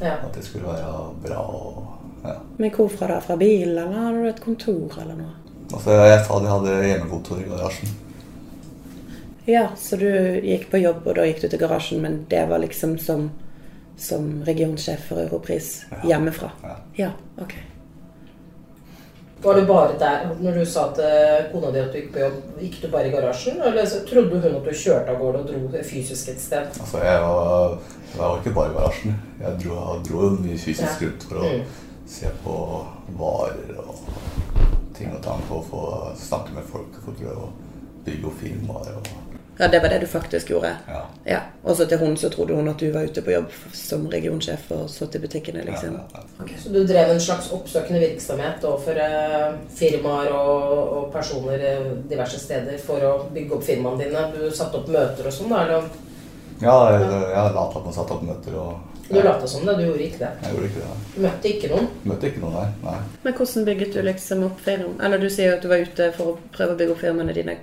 [0.00, 0.16] Ja.
[0.24, 0.92] At det skulle være
[1.24, 1.40] bra.
[1.40, 2.36] og ja.
[2.56, 3.20] Men hvorfra da?
[3.20, 5.34] Fra bil, eller har du et kontor, eller noe?
[5.70, 7.92] Altså, Jeg sa de hadde hjemmekontor i garasjen.
[9.48, 10.08] Ja, så du
[10.44, 13.30] gikk på jobb, og da gikk du til garasjen, men det var liksom som,
[13.98, 16.02] som regionsjef for Europris ja.
[16.12, 16.52] hjemmefra?
[16.62, 16.76] Ja.
[16.98, 17.10] ja.
[17.40, 17.56] Ok.
[19.42, 22.40] Var det bare der når du sa til kona di at du gikk på jobb?
[22.60, 25.84] Gikk du bare i garasjen, eller trodde hun at du kjørte av gårde og dro
[25.92, 26.68] fysisk et sted?
[26.80, 27.78] Altså, jeg var,
[28.10, 29.16] jeg var ikke bare i garasjen.
[29.40, 31.64] Jeg dro, jeg dro mye fysisk rundt for å mm.
[32.18, 32.58] se på
[33.22, 34.04] varer og
[34.98, 35.82] ting og tang for å få
[36.20, 37.50] snakke med folk og få
[38.04, 39.00] bygge opp firmaer.
[39.00, 39.29] og
[39.60, 40.76] ja, det var det du faktisk gjorde?
[40.88, 41.00] Ja.
[41.24, 41.38] ja.
[41.62, 44.70] Og så til hun så trodde hun at du var ute på jobb som regionsjef
[44.72, 45.98] og så til butikkene, liksom?
[45.98, 46.56] Ja, ja, okay.
[46.62, 50.62] Så du drev en slags oppsøkende virksomhet overfor uh, firmaer og,
[50.96, 54.22] og, personer eh, diverse steder for å bygge opp firmaene dine?
[54.32, 55.66] Du satte opp møter og sånn, da?
[55.66, 55.90] eller?
[56.62, 60.06] Ja, jeg, jeg lata som satte opp møter og Du lot som det, du gjorde
[60.06, 60.30] ikke det?
[60.46, 60.96] Jeg gjorde ikke det.
[61.16, 61.90] Du møtte ikke noen?
[62.08, 62.68] Møtte ikke noen, nei.
[62.86, 63.00] nei.
[63.26, 65.04] Men hvordan bygget du liksom opp firmaet?
[65.04, 67.36] Eller du sier jo at du var ute for å prøve å bygge opp firmaene
[67.36, 67.58] dine.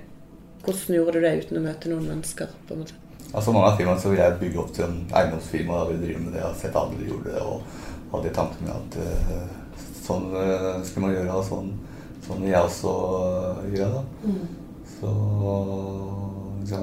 [0.68, 2.48] Hvordan gjorde du det uten å møte noen mennesker?
[2.68, 2.96] på en måte?
[3.32, 5.78] Altså Mange av firmaene vil jeg bygge opp til en eiendomsfirma.
[5.78, 6.42] Da vil drive med det.
[6.42, 7.78] Jeg har sett andre gjorde det og
[8.12, 11.36] hadde tanken med at uh, sånn uh, skal man gjøre.
[11.38, 11.70] og sånn,
[12.26, 13.88] sånn vil jeg også uh, gjøre.
[13.96, 14.02] da.
[14.28, 14.46] Mm.
[14.98, 15.12] Så
[16.68, 16.80] ja,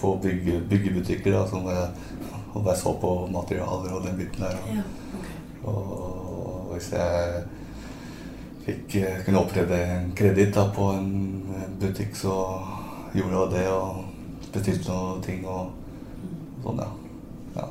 [0.00, 1.86] på å bygge, byggebutikker da, som jeg,
[2.52, 4.58] og jeg så på materialer og den biten der.
[4.68, 4.84] Ja,
[5.16, 5.38] okay.
[5.70, 7.46] og hvis jeg
[8.66, 11.08] fikk, kunne oppleve en kreditt på en
[11.80, 12.34] butikk, så
[13.14, 14.04] gjorde det og
[14.52, 15.70] bestilte noen ting og
[16.64, 16.88] sånn, ja.
[17.58, 17.68] ja.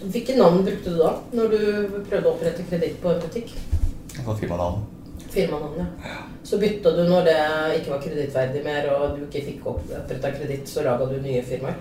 [0.00, 1.60] Hvilke navn brukte du da, når du
[2.08, 3.54] prøvde å opprette kreditt på en butikk?
[4.16, 4.84] Firmanavn.
[5.30, 5.88] Firmanavn, ja.
[6.08, 6.18] ja.
[6.42, 7.40] Så bytta du når det
[7.78, 11.78] ikke var kredittverdig mer, og du ikke fikk oppretta kreditt, så laga du nye firmaer?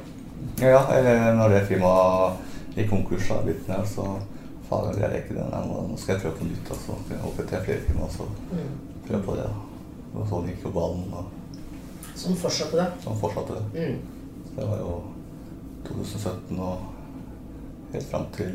[0.62, 4.06] Ja, eller når det firmaet gikk konkurs, da, biten her, så
[4.70, 5.48] faen, jeg ikke det.
[5.50, 6.72] Nå skal jeg prøve på nytt.
[6.76, 6.98] Altså.
[7.32, 8.30] Opprette flere firmaer, så
[9.08, 9.50] prøve på det.
[10.14, 11.39] Og sånn gikk jo ballen, og
[12.20, 12.88] Sånn fortsatte det.
[13.04, 13.84] Som fortsatte det.
[13.86, 14.54] Mm.
[14.56, 14.96] Det var jo
[15.88, 18.54] 2017 og helt fram til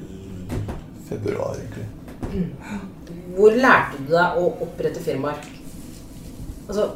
[1.09, 1.87] februar, egentlig.
[3.35, 5.41] Hvor lærte du deg å opprette firmaer?
[6.69, 6.89] Altså,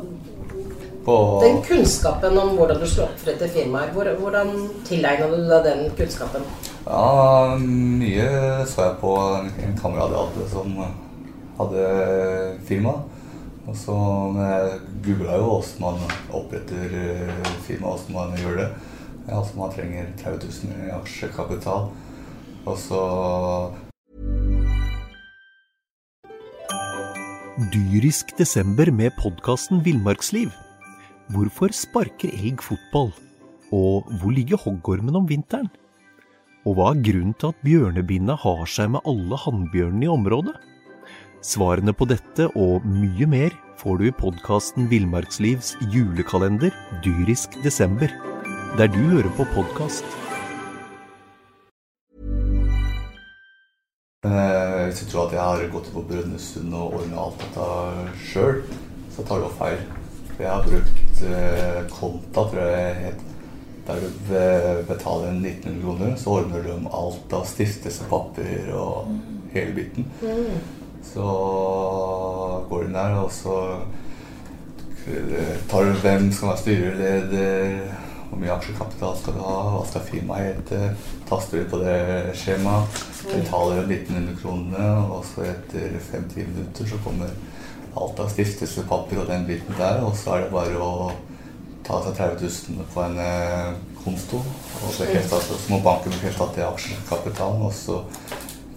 [1.04, 4.52] På, den kunnskapen om hvordan du skulle opprette firmaer, hvor, hvordan
[4.88, 6.44] tilegna du deg den kunnskapen?
[6.84, 8.28] Ja, mye
[8.68, 10.74] så jeg på en, en kamerat jeg hadde som
[11.58, 11.86] hadde
[12.68, 12.98] firma.
[13.68, 13.94] Og så
[14.32, 18.68] men googla jo hvordan man oppretter eh, firma, hvordan man gjør det.
[19.28, 21.90] Altså Man trenger 30 000 i aksjekapital.
[22.64, 23.02] Og så
[27.74, 30.48] Dyrisk desember med podkasten Villmarksliv.
[31.34, 33.10] Hvorfor sparker elg fotball?
[33.74, 35.68] Og hvor ligger hoggormen om vinteren?
[36.64, 40.56] Og hva er grunnen til at bjørnebinna har seg med alle hannbjørnene i området?
[41.44, 46.74] Svarene på dette og mye mer får du i podkasten Villmarkslivs julekalender
[47.04, 48.10] Dyrisk desember,
[48.78, 50.06] der du hører på podkast.
[54.26, 57.68] Jeg eh, hvis du tror at jeg har gått på Brønnøysund og ordna alt dette
[58.32, 58.58] sjøl,
[59.14, 59.78] så tar du feil.
[60.32, 63.24] For jeg har brukt eh, Konta, tror jeg det het.
[63.88, 69.14] Der du be- betaler 1900 kroner, så ordner du om alt av stiftelse, papir og
[69.54, 70.10] hele biten.
[71.08, 71.24] Så
[72.68, 73.56] går den der, og så
[75.70, 77.78] tar du hvem skal være styreleder,
[78.28, 80.80] hvor mye aksjekapital skal du ha, hva skal firmaet hete,
[81.28, 82.00] taster du på det
[82.36, 82.98] skjemaet,
[83.30, 87.32] betaler 1900 kronene, og så etter 5-10 minutter så kommer
[87.98, 91.08] alt av stiftelsespapir og den biten der, og så er det bare å
[91.88, 96.44] ta seg 30 000 på en eh, konto, og så, bekrefte så må banken bekrefte
[96.44, 98.02] at det er aksjekapitalen, og så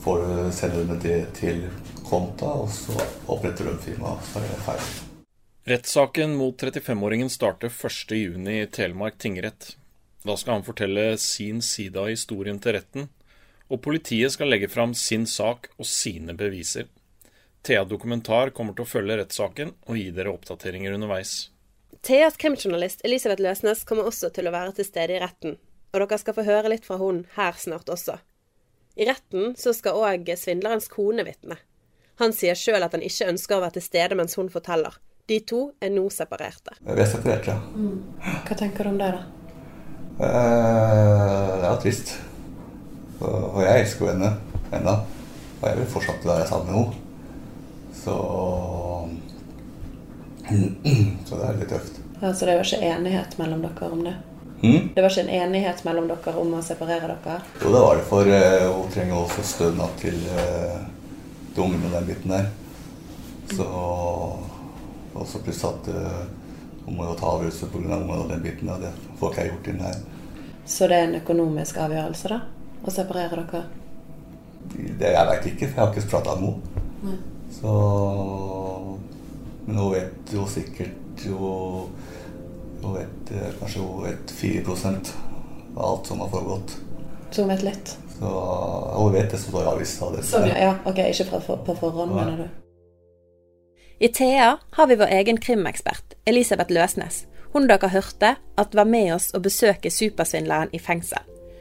[0.01, 1.65] får du sende det til
[2.11, 2.97] konta, og så
[3.31, 4.91] oppretter de firmaet firma, så er det ferdig.
[5.71, 9.75] Rettssaken mot 35-åringen starter 1.6 i Telemark tingrett.
[10.23, 13.07] Da skal han fortelle sin side av historien til retten,
[13.71, 16.89] og politiet skal legge fram sin sak og sine beviser.
[17.61, 21.51] Thea Dokumentar kommer til å følge rettssaken og gi dere oppdateringer underveis.
[22.01, 25.59] Theas krimjournalist Elisabeth Løsnes kommer også til å være til stede i retten,
[25.93, 28.17] og dere skal få høre litt fra hun her snart også.
[28.97, 31.61] I retten så skal òg svindlerens kone vitne.
[32.21, 34.93] Han sier sjøl at han ikke ønsker å være til stede mens hun forteller.
[35.29, 36.75] De to er nå separerte.
[36.85, 37.55] Vi er separert, ja.
[38.47, 39.21] Hva tenker du om det, da?
[40.21, 42.13] Eh, Det er trist.
[43.21, 44.31] Og jeg elsker jo henne
[44.73, 44.95] ennå.
[45.61, 46.93] Og jeg vil fortsatt være sammen med henne.
[48.01, 48.15] Så
[51.27, 51.99] Så det er litt tøft.
[52.21, 54.15] Altså, det var ikke enighet mellom dere om det?
[54.61, 54.89] Mm?
[54.93, 57.37] Det var ikke en enighet mellom dere om å separere dere?
[57.63, 60.19] Jo, det var det, for eh, hun trenger også stønad til
[61.51, 62.49] uh, til ungene den biten der.
[63.51, 63.67] Så
[65.13, 66.21] Og så pluss at eh,
[66.85, 67.77] hun må jo ta avgjørelse pga.
[67.77, 68.69] ungene og den biten.
[68.69, 69.97] Og det får ikke jeg gjort inn her.
[70.65, 72.39] Så det er en økonomisk avgjørelse, da?
[72.81, 73.63] Å separere dere?
[74.71, 76.53] Det jeg veit ikke, for jeg har ikke prata med
[77.01, 77.17] henne.
[77.51, 77.71] Så
[79.65, 81.89] Men hun vet jo sikkert jo
[82.81, 84.63] Hun vet eh, kanskje hun vet 4
[85.75, 86.77] av alt som har foregått.
[87.31, 87.97] Så hun vet litt?
[88.21, 88.31] Så
[88.95, 90.09] hun vet det som står i avisa.
[90.11, 92.49] det- ja, ok, ikke fra, for, på forhånd, mener du?
[93.99, 97.25] I Thea har vi vår egen krimekspert, Elisabeth Løsnes.
[97.53, 101.19] Hun dere hørte at var med oss og besøke supersvindleren i fengsel.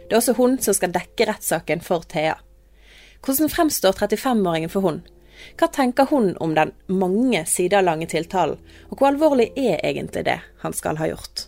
[0.08, 2.34] Det er også hun som skal dekke rettssaken for Thea.
[3.24, 5.02] Hvordan fremstår 35-åringen for hun?
[5.56, 8.58] Hva tenker hun om den mange sider lange tiltalen,
[8.90, 11.46] og hvor alvorlig er egentlig det han skal ha gjort?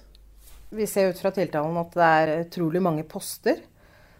[0.72, 3.56] Vi ser ut fra tiltalen at det er utrolig mange poster.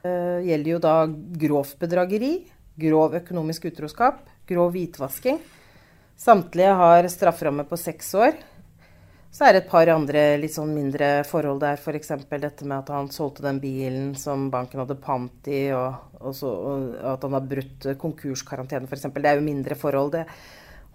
[0.03, 0.95] Det gjelder jo da
[1.38, 2.33] grovt bedrageri,
[2.81, 5.38] grov økonomisk utroskap, grov hvitvasking.
[6.19, 8.35] Samtlige har strafferamme på seks år.
[9.33, 12.11] Så er det et par andre litt sånn mindre forhold der, f.eks.
[12.29, 16.51] dette med at han solgte den bilen som banken hadde pant i, og, og, så,
[16.51, 19.09] og at han har brutt konkurskarantene, f.eks.
[19.15, 20.12] Det er jo mindre forhold.
[20.19, 20.27] det.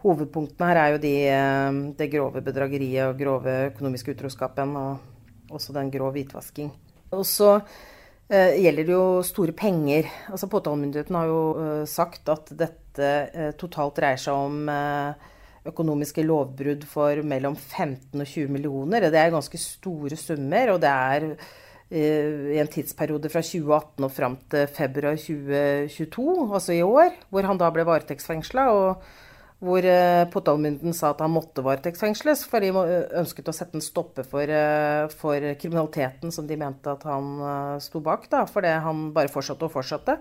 [0.03, 5.73] Hovedpunktene her er jo de, eh, det grove bedrageriet og grove økonomiske utroskapen, og også
[5.79, 6.69] den grov hvitvasking.
[7.17, 7.96] Og så eh,
[8.35, 10.09] gjelder det jo store penger.
[10.31, 15.29] Altså Påtalemyndigheten har jo eh, sagt at dette eh, totalt dreier seg om eh,
[15.67, 19.07] økonomiske lovbrudd for mellom 15 og 20 millioner.
[19.11, 24.13] Det er ganske store summer, og det er eh, i en tidsperiode fra 2018 og
[24.13, 28.67] fram til februar 2022, altså i år, hvor han da ble varetektsfengsla.
[28.75, 29.09] Og,
[29.57, 32.69] hvor eh, påtalemyndigheten sa at han måtte varetektsfengsles, for de
[33.17, 37.77] ønsket å sette en stopper for, eh, for, kriminaliteten som de mente at han eh,
[37.81, 38.27] sto bak.
[38.29, 40.19] Da, fordi han bare fortsatte og fortsatte.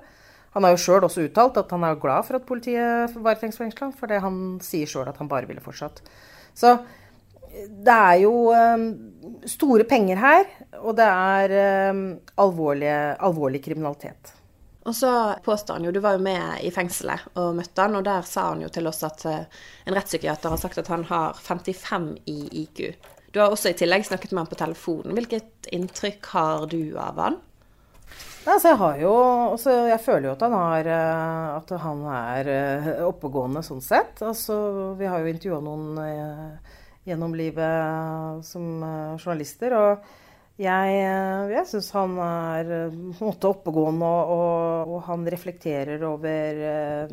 [0.56, 3.96] Han har jo sjøl også uttalt at han er glad for at politiet varetektsfengsla ham,
[3.98, 6.00] fordi han sier sjøl at han bare ville fortsatt.
[6.56, 6.78] Så
[7.56, 8.32] det er jo
[9.48, 10.48] store penger her,
[10.80, 11.54] og det er
[11.92, 12.02] um,
[12.40, 14.32] alvorlig kriminalitet.
[14.86, 15.10] Og så
[15.44, 18.50] påstår han jo, Du var jo med i fengselet og møtte han, og der sa
[18.52, 22.38] han jo til oss at uh, en rettspsykiater har sagt at han har 55 i
[22.62, 22.94] IQ.
[23.34, 25.16] Du har også i tillegg snakket med han på telefonen.
[25.18, 27.40] Hvilket inntrykk har du av han?
[28.46, 29.14] Altså, jeg har jo
[29.50, 34.22] altså, Jeg føler jo at han, har, eh, at han er eh, oppegående sånn sett.
[34.22, 34.54] Altså,
[35.00, 35.98] vi har jo intervjua noen
[37.06, 38.86] gjennom livet som
[39.18, 39.74] journalister.
[39.74, 40.06] og
[40.56, 47.12] jeg, eh, jeg syns han er eh, måte oppegående, og, og, han reflekterer over eh,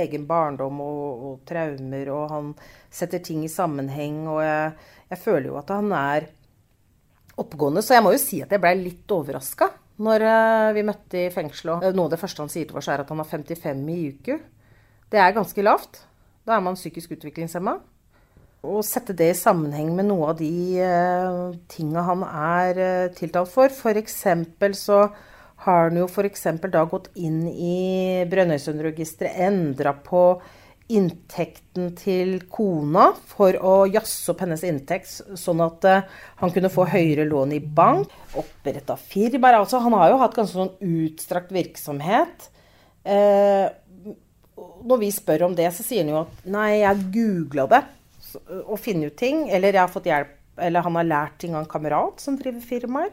[0.00, 2.50] egen barndom og, og, traumer, og han
[2.90, 4.24] setter ting i sammenheng.
[4.30, 4.72] Og jeg,
[5.12, 6.26] jeg, føler jo at han er
[7.40, 7.84] oppegående.
[7.86, 11.32] Så jeg må jo si at jeg blei litt overraska når eh, vi møtte i
[11.34, 11.90] fengselet.
[11.94, 14.40] Noe av det første han sier til oss, er at han har 55 i uke.
[15.10, 16.02] Det er ganske lavt.
[16.46, 17.78] Da er man psykisk utviklingshemma
[18.60, 20.52] å sette det i sammenheng med noe av de
[20.84, 23.72] uh, tinga han er uh, tiltalt for.
[23.72, 24.18] F.eks.
[24.76, 25.02] så
[25.64, 26.46] har han jo f.eks.
[26.68, 30.24] da gått inn i Brønnøysundregisteret, endra på
[30.90, 36.02] inntekten til kona for å jazze opp hennes inntekt, sånn at uh,
[36.42, 38.12] han kunne få høyere lån i bank.
[38.40, 39.62] Oppretta firmaer.
[39.62, 42.50] Altså, han har jo hatt ganske sånn utstrakt virksomhet.
[43.08, 43.72] Uh,
[44.84, 47.80] når vi spør om det, så sier han jo at nei, jeg googla det
[48.38, 49.48] å finne ut ting.
[49.50, 52.64] Eller jeg har fått hjelp, eller han har lært ting av en kamerat som driver
[52.64, 53.12] firmaer.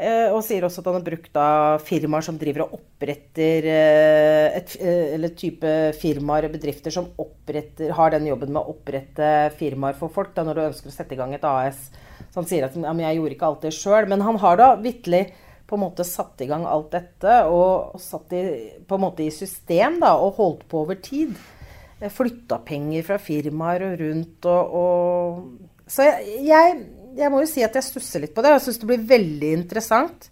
[0.00, 4.46] Eh, og sier også at han har brukt av firmaer som driver og oppretter eh,
[4.56, 5.68] et, eh, Eller type
[6.00, 10.58] firmaer og bedrifter som har den jobben med å opprette firmaer for folk da, når
[10.58, 11.90] du ønsker å sette i gang et AS.
[12.32, 14.08] Så han sier at ja, jeg gjorde ikke alt det sjøl.
[14.08, 15.26] Men han har da vitterlig
[15.68, 18.42] på en måte satt i gang alt dette og satt i,
[18.88, 21.36] på en måte i system da, og holdt på over tid
[22.10, 26.78] flytta penger fra firmaer og rundt og, og Så jeg, jeg,
[27.18, 28.54] jeg, må jo si at jeg stusser litt på det.
[28.56, 30.30] Jeg syns det blir veldig interessant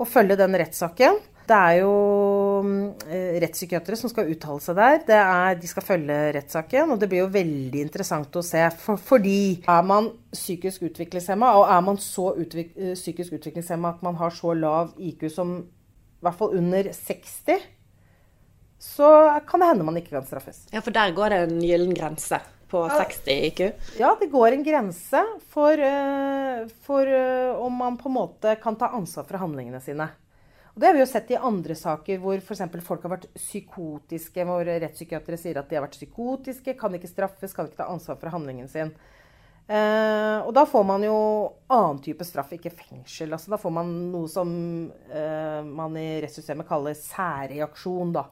[0.00, 1.18] å følge den rettssaken.
[1.50, 1.94] Det er jo
[3.10, 5.00] eh, rettspsykiatere som skal uttale seg der.
[5.16, 6.92] Er, de skal følge rettssaken.
[6.94, 8.62] Og det blir jo veldig interessant å se.
[8.84, 14.06] For, fordi er man psykisk utviklingshemma, og er man så utvik, eh, psykisk utviklingshemma at
[14.06, 15.58] man har så lav IQ som
[16.20, 17.66] i hvert fall under 60
[18.80, 20.64] så kan det hende man ikke kan straffes.
[20.72, 22.38] Ja, For der går det en gyllen grense
[22.70, 23.60] på ja, 60 IQ?
[23.98, 25.20] Ja, det går en grense
[25.52, 30.08] for, uh, for uh, om man på en måte kan ta ansvar for handlingene sine.
[30.72, 32.64] Og Det har vi jo sett i andre saker hvor f.eks.
[32.86, 37.52] folk har vært psykotiske, hvor rettspsykiatere sier at de har vært psykotiske, kan ikke straffes,
[37.52, 38.96] kan ikke ta ansvar for handlingen sin.
[39.68, 41.16] Uh, og da får man jo
[41.68, 43.36] annen type straff, ikke fengsel.
[43.36, 44.50] Altså, da får man noe som
[45.68, 48.14] man i rettssystemet kaller særreaksjon.
[48.16, 48.30] da.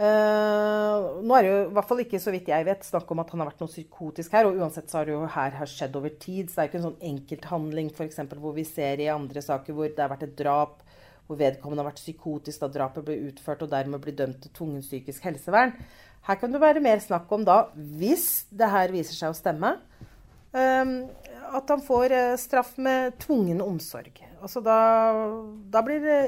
[0.00, 3.20] Uh, nå er det jo i hvert fall ikke, så vidt jeg vet, snakk om
[3.20, 4.48] at han har vært noe psykotisk her.
[4.48, 6.48] Og uansett så har det jo her har skjedd over tid.
[6.48, 8.22] Så det er ikke en sånn enkelthandling f.eks.
[8.32, 10.80] hvor vi ser i andre saker hvor det har vært et drap,
[11.28, 14.80] hvor vedkommende har vært psykotisk da drapet ble utført, og dermed blir dømt til tvungen
[14.86, 15.76] psykisk helsevern.
[16.24, 19.76] Her kan det være mer snakk om da, hvis det her viser seg å stemme,
[20.56, 20.96] uh,
[21.60, 24.29] at han får uh, straff med tvungen omsorg.
[24.40, 24.76] Altså da,
[25.72, 26.18] da, blir det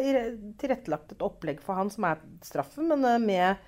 [0.61, 3.62] tilrettelagt et opplegg for han som er straffen, men eh, med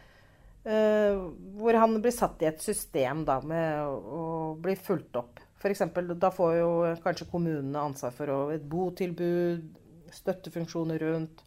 [0.68, 1.30] uh,
[1.60, 4.26] Hvor han blir satt i et system da, med å,
[4.60, 5.40] bli fulgt opp.
[5.60, 5.86] F.eks.
[6.20, 6.70] da får jo
[7.04, 9.64] kanskje kommunene ansvar for å, et botilbud,
[10.12, 11.40] støttefunksjoner rundt.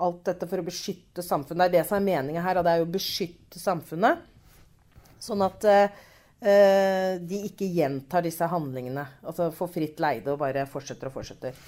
[0.00, 1.66] Alt dette for å beskytte samfunnet.
[1.66, 2.56] Det er det som er meninga her.
[2.56, 4.24] Og det er jo å beskytte samfunnet.
[5.20, 6.00] Sånn at uh,
[7.20, 9.04] de ikke gjentar disse handlingene.
[9.28, 11.60] Altså får fritt leide og bare fortsetter og fortsetter.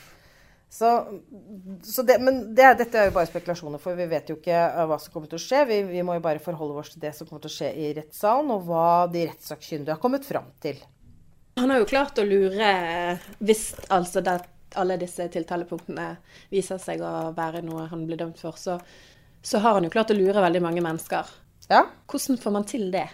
[0.73, 1.21] Så,
[1.83, 4.87] så det, men det, dette er jo bare spekulasjoner, for vi vet jo ikke uh,
[4.89, 5.67] hva som kommer til å skje.
[5.69, 7.91] Vi, vi, må jo bare forholde oss til det som kommer til å skje i
[7.99, 10.81] rettssalen, og hva de rettssakkyndige har kommet fram til.
[11.61, 12.71] Han har jo klart å lure,
[13.45, 14.39] hvis altså det,
[14.81, 16.07] alle disse tiltalepunktene
[16.55, 18.79] viser seg å være noe han blir dømt for, så,
[19.45, 21.37] så har han jo klart å lure veldig mange mennesker.
[21.69, 21.85] Ja.
[22.09, 23.11] Hvordan får man til det?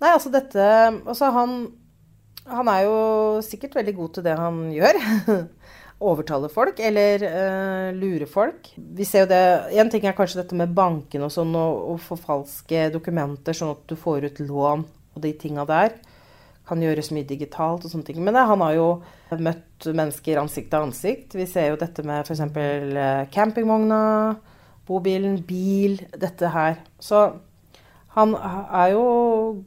[0.00, 1.58] Nei, altså dette Altså han,
[2.48, 2.96] han er jo
[3.44, 5.04] sikkert veldig god til det han gjør.
[6.00, 8.70] overtale folk eller uh, lure folk.
[8.76, 9.40] Vi ser jo det,
[9.76, 13.96] En ting er kanskje dette med banken og sånn, å forfalske dokumenter sånn at du
[14.00, 15.98] får ut lån og de tinga der.
[16.68, 18.20] Kan gjøres mye digitalt og sånne ting.
[18.24, 18.88] Men det, han har jo
[19.36, 21.36] møtt mennesker ansikt til ansikt.
[21.36, 22.46] Vi ser jo dette med f.eks.
[22.48, 24.00] Uh, campingvogna,
[24.88, 26.80] bobilen, bil, dette her.
[27.02, 27.28] Så
[28.10, 29.02] Han er jo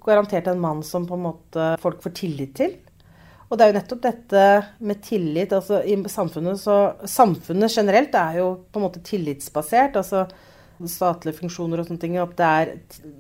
[0.04, 2.74] garantert en mann som på en måte folk får tillit til.
[3.54, 4.44] Og det er jo nettopp dette
[4.82, 10.00] med tillit altså i samfunnet, så, samfunnet generelt er jo på en måte tillitsbasert.
[10.02, 10.26] altså
[10.90, 12.16] statlige funksjoner og sånne ting.
[12.20, 12.72] At det er,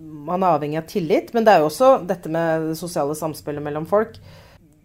[0.02, 1.30] man er avhengig av tillit.
[1.36, 4.18] Men det er jo også dette med det sosiale samspillet mellom folk.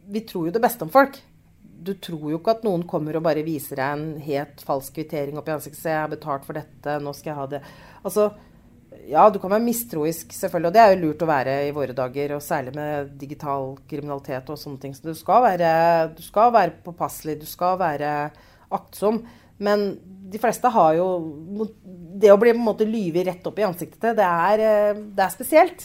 [0.09, 1.19] Vi tror jo det beste om folk.
[1.63, 5.39] Du tror jo ikke at noen kommer og bare viser deg en helt falsk kvittering
[5.41, 5.81] opp i ansiktet.
[5.81, 7.63] Se, jeg har betalt for dette, nå skal jeg ha det.
[8.03, 8.29] Altså,
[9.09, 10.69] ja, du kan være mistroisk, selvfølgelig.
[10.71, 14.51] Og det er jo lurt å være i våre dager, og særlig med digital kriminalitet
[14.53, 14.95] og sånne ting.
[14.97, 15.71] Så du skal være,
[16.17, 18.13] du skal være påpasselig, du skal være
[18.75, 19.23] aktsom.
[19.65, 19.89] Men
[20.31, 21.07] de fleste har jo
[22.19, 25.01] Det å bli på en måte lyvet rett opp i ansiktet til, det er, eh,
[25.15, 25.85] det er spesielt.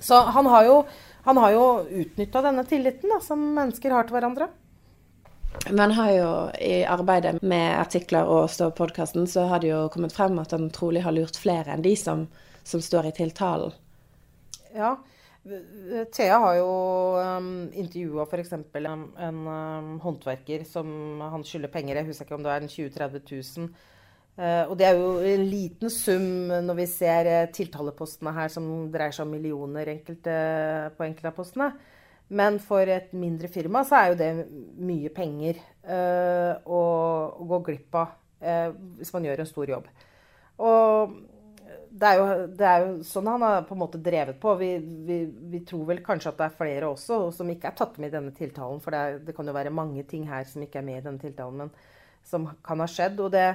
[0.00, 0.76] Så han har jo,
[1.26, 4.48] han jo utnytta denne tilliten da, som mennesker har til hverandre.
[5.70, 6.30] Men har jo
[6.60, 11.04] i arbeidet med artikler og Stå-podkasten, så har det jo kommet frem at han trolig
[11.06, 12.26] har lurt flere enn de som,
[12.66, 13.72] som står i tiltalen.
[14.74, 14.96] Ja,
[15.44, 16.68] Thea har jo
[17.20, 18.52] um, intervjua f.eks.
[18.56, 22.00] en, en um, håndverker som han skylder penger.
[22.00, 23.68] Jeg husker ikke om det er 20 000-30 000.
[24.34, 26.24] Uh, og det er jo en liten sum
[26.64, 30.38] når vi ser uh, tiltalepostene her som dreier seg om millioner enkelte,
[30.96, 31.68] på enkelte av postene.
[32.32, 34.30] Men for et mindre firma så er jo det
[34.80, 36.80] mye penger uh, å,
[37.44, 39.90] gå glipp av uh, hvis man gjør en stor jobb.
[40.64, 41.14] Og
[41.94, 44.56] det er, jo, det er, jo, sånn han har på en måte drevet på.
[44.58, 44.70] Vi,
[45.06, 45.18] vi,
[45.52, 48.16] vi, tror vel kanskje at det er flere også som ikke er tatt med i
[48.16, 48.80] denne tiltalen.
[48.82, 51.04] For det, er, det, kan jo være mange ting her som ikke er med i
[51.04, 53.22] denne tiltalen, men som kan ha skjedd.
[53.22, 53.46] Og det,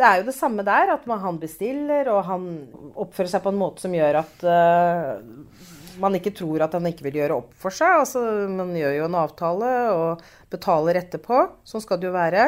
[0.00, 0.94] det er jo det samme der.
[0.94, 2.48] At man, han bestiller, og han
[2.94, 7.08] oppfører seg på en måte som gjør at uh, man ikke tror at han ikke
[7.08, 8.02] vil gjøre opp for seg.
[8.04, 8.22] Altså,
[8.52, 10.22] man gjør jo en avtale og
[10.52, 11.42] betaler etterpå.
[11.68, 12.46] Sånn skal det jo være.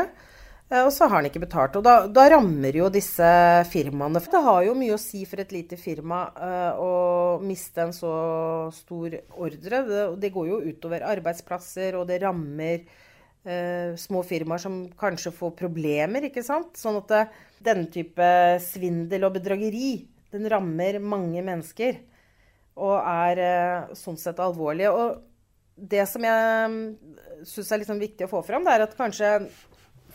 [0.71, 1.77] Eh, og så har han ikke betalt.
[1.79, 3.29] Og da, da, rammer jo disse
[3.71, 4.23] firmaene.
[4.33, 6.93] Det har jo mye å si for et lite firma uh, å
[7.45, 8.15] miste en så
[8.75, 9.83] stor ordre.
[9.89, 15.55] Det, det, går jo utover arbeidsplasser, og det rammer uh, små firmaer som kanskje får
[15.61, 16.75] problemer, ikke sant.
[16.81, 17.23] Sånn at det,
[17.65, 18.33] denne type
[18.65, 19.95] svindel og bedrageri,
[20.35, 22.01] den rammer mange mennesker.
[22.81, 24.91] Og er uh, sånn sett alvorlige.
[24.91, 25.21] Og
[25.75, 26.81] det som jeg mm,
[27.47, 29.37] syns er liksom viktig å få fram, det er at kanskje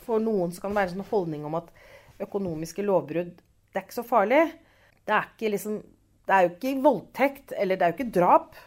[0.06, 1.70] for noen så kan det være en sånn holdning om at
[2.24, 3.38] økonomiske lovbrudd
[3.70, 4.42] det er ikke så farlig.
[5.06, 5.78] Det er, liksom,
[6.26, 8.58] det er jo ikke voldtekt, eller det er jo ikke drap.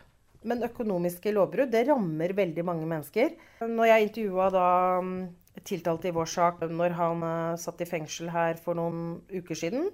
[0.47, 3.34] Men økonomiske lovbrudd det rammer veldig mange mennesker.
[3.66, 4.68] Når jeg intervjua da
[5.03, 5.16] mm,
[5.66, 9.90] tiltalte i vår sak når han uh, satt i fengsel her for noen uker siden,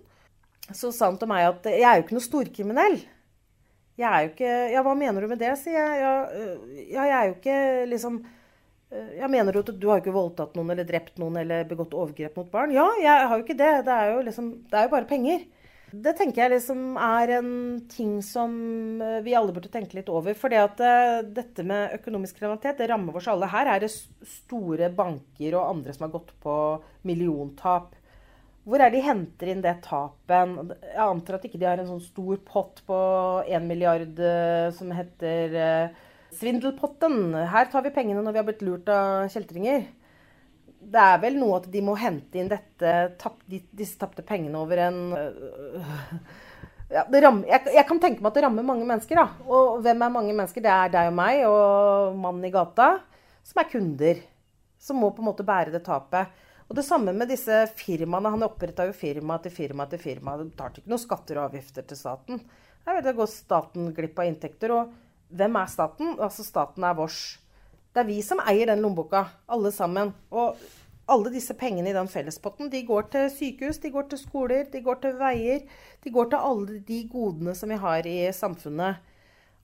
[0.68, 2.98] så sa han til meg at jeg er jo ikke noe storkriminell.
[3.98, 6.02] Jeg er jo ikke Ja, hva mener du med det, sier jeg.
[6.02, 7.60] Ja, øh, ja jeg er jo ikke
[7.94, 8.20] liksom
[8.88, 11.92] ja, jeg mener du at du har ikke voldtatt noen eller drept noen eller begått
[11.92, 12.70] overgrep mot barn?
[12.72, 13.72] Ja, jeg har jo ikke det.
[13.84, 15.42] Det er jo, liksom, det er jo bare penger.
[15.88, 17.50] Det tenker jeg liksom er en
[17.92, 18.54] ting som
[19.04, 20.32] eh, vi alle burde tenke litt over.
[20.36, 20.80] For det at
[21.36, 23.50] dette med økonomisk kriminalitet det rammer oss alle.
[23.52, 26.56] Her er det store banker og andre som har gått på
[27.08, 27.92] milliontap.
[28.68, 30.74] Hvor er de henter inn det tapet?
[30.84, 32.98] Jeg antar at ikke de har en sånn stor pott på
[33.48, 34.20] 1 milliard
[34.76, 37.32] som heter uh, Svindelpotten.
[37.48, 39.86] Her tar vi pengene når vi har blitt lurt av kjeltringer.
[40.78, 42.92] Det er vel noe at de må hente inn dette,
[43.48, 46.18] disse tapte pengene over en øh,
[46.94, 49.18] ja, rammer, jeg, jeg, kan tenke meg at det rammer mange mennesker.
[49.18, 49.48] Da.
[49.48, 50.64] Og hvem er mange mennesker?
[50.64, 52.92] Det er deg og meg og mannen i gata,
[53.46, 54.20] som er kunder.
[54.78, 56.30] Som må på en måte bære det tapet.
[56.68, 58.34] Og det samme med disse firmaene.
[58.34, 60.36] Han oppretta jo firma til firma til firma.
[60.36, 62.42] Det tar ikke noen skatter og avgifter til staten.
[62.84, 64.70] Jeg vet, Da går staten glipp av inntekter.
[64.70, 64.92] og
[65.30, 66.18] hvem er staten?
[66.18, 67.38] Altså staten er vårs.
[67.92, 70.14] Det er vi som eier den lommeboka, alle sammen.
[70.30, 70.56] Og
[71.08, 74.80] alle disse pengene i den fellespotten de går til sykehus, de går til skoler, de
[74.84, 75.62] går til veier.
[76.04, 79.00] De går til alle de godene som vi har i samfunnet.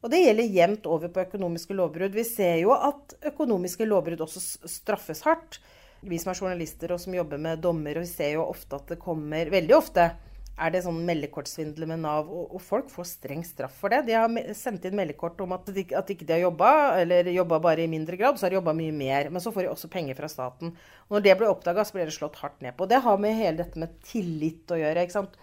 [0.04, 2.12] Og det gjelder jevnt over på økonomiske lovbrudd.
[2.12, 5.60] Vi ser jo at økonomiske lovbrudd også straffes hardt.
[6.04, 8.92] Vi som er journalister og som jobber med dommer, og vi ser jo ofte at
[8.92, 10.10] det kommer Veldig ofte
[10.54, 14.04] er det sånn meldekortsvindel med Nav, og, og, folk får streng straff for det.
[14.06, 17.58] De har sendt inn meldekort om at de, at ikke de har jobba, eller jobba
[17.64, 18.38] bare i mindre grad.
[18.38, 19.32] Så har de jobba mye mer.
[19.34, 20.76] Men så får de også penger fra staten.
[21.08, 22.86] Og når det blir oppdaga, så blir det slått hardt ned på.
[22.90, 25.02] Det har med hele dette med tillit å gjøre.
[25.02, 25.34] ikke sant?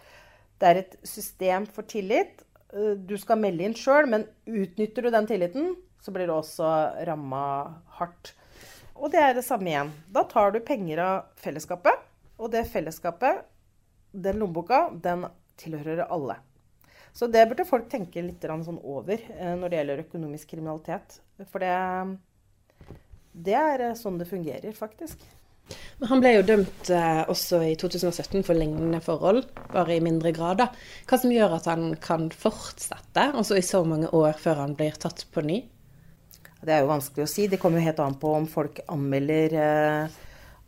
[0.62, 2.46] Det er et system for tillit.
[2.72, 6.70] Eh, du skal melde inn sjøl, men utnytter du den tilliten, så blir du også
[7.10, 7.44] ramma
[8.00, 8.32] hardt.
[9.02, 9.90] Og det er det samme igjen.
[10.14, 12.06] Da tar du penger av fellesskapet,
[12.38, 13.42] og det fellesskapet
[14.12, 15.26] den lommeboka, den
[15.58, 16.38] tilhører alle.
[17.14, 21.20] Så det burde folk tenke litt sånn over eh, når det gjelder økonomisk kriminalitet.
[21.52, 21.74] For det,
[23.34, 25.26] det er eh, sånn det fungerer, faktisk.
[26.08, 29.44] Han ble jo dømt eh, også i 2017 for lignende forhold,
[29.74, 30.64] bare i mindre grad.
[31.10, 34.96] Hva som gjør at han kan fortsette, også i så mange år før han blir
[35.02, 35.62] tatt på ny?
[36.62, 37.48] Det er jo vanskelig å si.
[37.50, 40.20] Det kommer jo helt an på om folk anmelder, eh,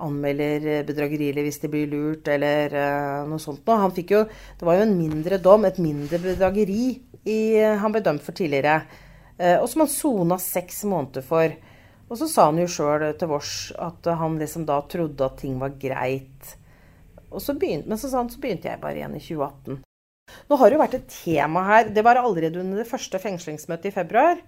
[0.04, 3.62] anmelder bedrageri eller hvis de blir lurt eller eh, noe sånt.
[3.68, 3.80] noe.
[3.84, 4.24] han fikk jo,
[4.60, 6.88] det var jo en mindre dom, et mindre bedrageri
[7.30, 8.82] i, han ble dømt for tidligere.
[9.38, 11.54] Eh, og som han sona seks måneder for.
[12.10, 15.56] Og så sa han jo sjøl til vårs at han liksom da trodde at ting
[15.62, 16.58] var greit.
[17.34, 19.82] Og så begynte, men så sa han så begynte jeg bare igjen i 2018.
[20.50, 21.90] Nå har det jo vært et tema her.
[21.94, 24.42] Det var allerede under det første fengslingsmøtet i februar.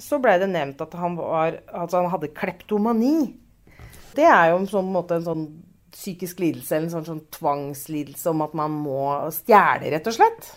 [0.00, 3.34] Så blei det nevnt at han, var, altså han, hadde kleptomani.
[4.16, 5.46] Det er jo sånn, måte, en sånn
[5.92, 9.04] psykisk lidelse eller en sånn, sånn, tvangslidelse om at man må
[9.36, 10.50] stjele, rett og slett.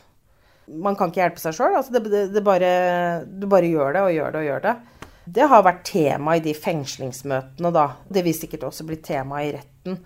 [0.71, 1.75] Man kan ikke hjelpe seg sjøl.
[1.77, 4.75] Altså det, det, det du bare gjør det og gjør det og gjør det.
[5.25, 7.85] Det har vært tema i de fengslingsmøtene, da.
[8.07, 9.99] Det vil sikkert også bli tema i retten.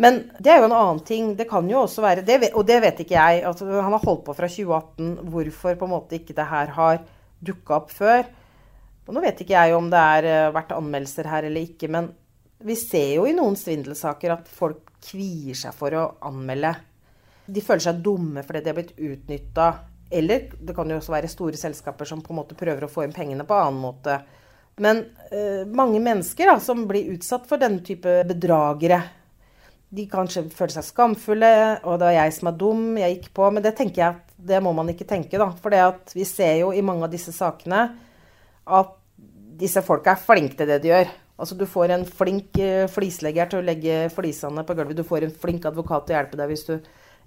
[0.00, 1.34] Men det er jo en annen ting.
[1.38, 3.44] Det kan jo også være det, Og det vet ikke jeg.
[3.46, 5.28] Altså, han har holdt på fra 2018.
[5.30, 7.04] Hvorfor på en måte ikke det her har
[7.44, 8.24] dukka opp før?
[9.04, 12.08] Og nå vet ikke jeg om det har eh, vært anmeldelser her eller ikke, men
[12.64, 16.72] vi ser jo i noen svindelsaker at folk kvier seg for å anmelde.
[17.44, 19.66] De føler seg dumme fordi de har blitt utnytta.
[20.14, 23.04] Eller det kan jo også være store selskaper som på en måte prøver å få
[23.04, 24.16] inn pengene på en annen måte.
[24.80, 29.02] Men eh, mange mennesker da, som blir utsatt for denne type bedragere,
[29.94, 31.52] de kanskje føler seg skamfulle,
[31.84, 33.50] og det var jeg som er dum, jeg gikk på.
[33.54, 35.38] Men det tenker jeg at det må man ikke tenke.
[35.62, 37.84] For vi ser jo i mange av disse sakene
[38.66, 38.94] at
[39.60, 41.12] disse folka er flinke til det de gjør.
[41.38, 44.98] Altså Du får en flink eh, flislegger til å legge flisene på gulvet.
[44.98, 46.76] Du får en flink advokat til å hjelpe deg hvis du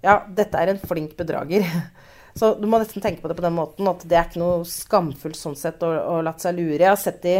[0.04, 1.66] Ja, dette er en flink bedrager.
[2.38, 4.66] Så du må nesten tenke på det på den måten at det er ikke noe
[4.68, 6.78] skamfullt sånn sett å, å latt seg lure.
[6.78, 7.38] Jeg har sett i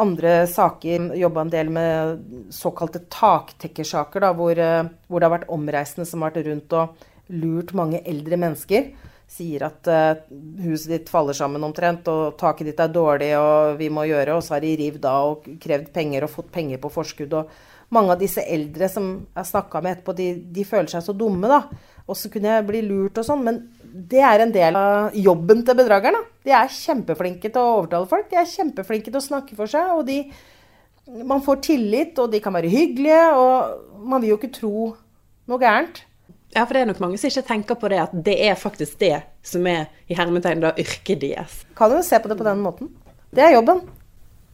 [0.00, 5.54] andre saker jobba en del med såkalte taktekkersaker, da, hvor, eh, hvor, det har vært
[5.56, 8.92] omreisende som har vært rundt og lurt mange eldre mennesker.
[9.30, 10.22] Sier at uh,
[10.64, 14.42] huset ditt faller sammen omtrent, og taket ditt er dårlig, og vi må gjøre Og
[14.42, 17.36] så har de rivd av og krevd penger og fått penger på forskudd.
[17.38, 17.52] og
[17.90, 21.50] mange av disse eldre som jeg snakka med etterpå, de, de, føler seg så dumme,
[21.50, 21.64] da.
[22.06, 23.42] Og så kunne jeg bli lurt og sånn.
[23.46, 26.22] Men det er en del av jobben til bedragerne.
[26.46, 28.28] De er kjempeflinke til å overtale folk.
[28.30, 29.90] De er kjempeflinke til å snakke for seg.
[29.96, 30.20] Og de,
[31.26, 33.24] man får tillit, og de kan være hyggelige.
[33.42, 34.92] Og man vil jo ikke tro
[35.50, 36.04] noe gærent.
[36.50, 38.98] Ja, for det er nok mange som ikke tenker på det at det er faktisk
[38.98, 41.62] det som er i hermetegn da yrket deres.
[41.78, 42.90] Kan jo se på det på den måten.
[43.30, 43.84] Det er jobben.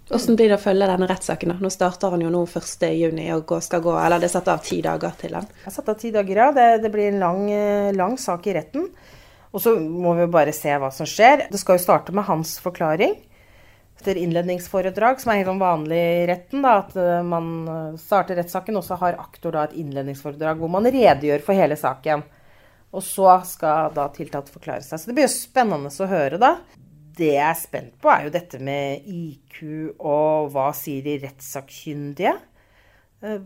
[0.06, 1.56] Hvordan blir det å følge denne rettssaken?
[1.58, 4.78] Nå starter han jo nå 1.6 og skal gå, eller det er satt av ti
[4.84, 5.48] dager til den?
[5.56, 6.50] Jeg har satt av ti dager, ja.
[6.54, 8.86] Det, det blir en lang, eh, lang, sak i retten.
[9.50, 11.48] Og så må vi jo bare se hva som skjer.
[11.50, 13.16] Det skal jo starte med hans forklaring
[13.96, 16.64] etter innledningsforedrag, som er helt sånn vanlig i retten.
[16.64, 20.72] Da, at eh, man eh, starter rettssaken, og så har aktor da et innledningsforedrag hvor
[20.72, 22.24] man redegjør for hele saken.
[22.96, 25.00] Og så skal da tiltalt forklare seg.
[25.00, 26.56] Så det blir jo spennende å høre, da
[27.16, 29.62] det jeg er spent på, er jo dette med IQ
[29.96, 32.34] og hva sier de rettssakkyndige?
[33.24, 33.38] Eh,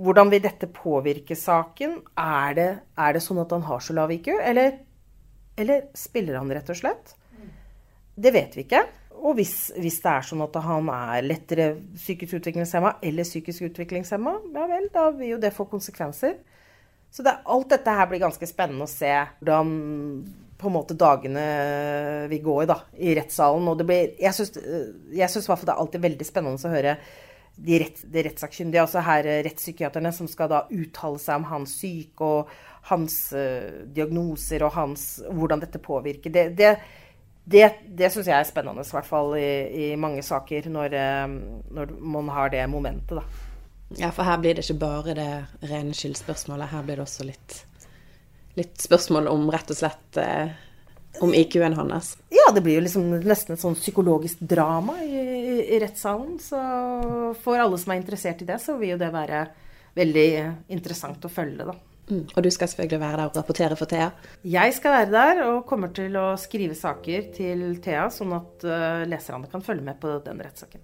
[0.00, 1.98] hvordan vil dette påvirke saken?
[2.16, 4.78] Er det, er det sånn at han har så lav IQ, eller,
[5.60, 7.14] eller, spiller han rett og slett?
[8.20, 8.84] Det vet vi ikke.
[9.20, 14.36] Og hvis, hvis det er sånn at han er lettere psykisk utviklingshemma eller psykisk utviklingshemma,
[14.56, 16.38] ja vel, da vil jo det få konsekvenser.
[17.10, 19.10] Så det, alt dette her blir ganske spennende å se
[19.40, 19.72] hvordan
[20.60, 21.42] på en måte dagene
[22.30, 23.66] vi går da, i rettssalen.
[23.70, 26.96] Og det blir, jeg syns det er alltid veldig spennende å høre
[27.60, 32.24] de, rett, de rettssakkyndige, altså her rettspsykiaterne, som skal da uttale seg om hans syke
[32.24, 32.52] og
[32.88, 36.32] hans uh, diagnoser og hans, hvordan dette påvirker.
[36.32, 36.70] Det, det,
[37.50, 37.66] det,
[37.98, 41.96] det syns jeg er spennende, i hvert fall i, i mange saker, når, uh, når,
[42.16, 43.46] man har det momentet, da.
[43.98, 45.30] Ja, for her blir det ikke bare det
[45.66, 47.64] rene skyldspørsmålet, her blir det også litt
[48.58, 50.52] litt spørsmål om rett og slett eh,
[51.24, 52.14] om IQ-en hans.
[52.32, 55.20] Ja, det blir jo liksom nesten et sånn psykologisk drama i,
[55.64, 56.38] i, rettssalen.
[56.42, 56.60] Så
[57.42, 59.44] for alle som er interessert i det, så vil jo det være
[59.98, 60.28] veldig
[60.76, 61.76] interessant å følge, da.
[62.10, 62.26] Mm.
[62.34, 64.10] Og du skal selvfølgelig være der og rapportere for Thea?
[64.44, 69.02] Jeg skal være der og kommer til å skrive saker til Thea, sånn at uh,
[69.08, 70.82] leserne kan følge med på den rettssaken.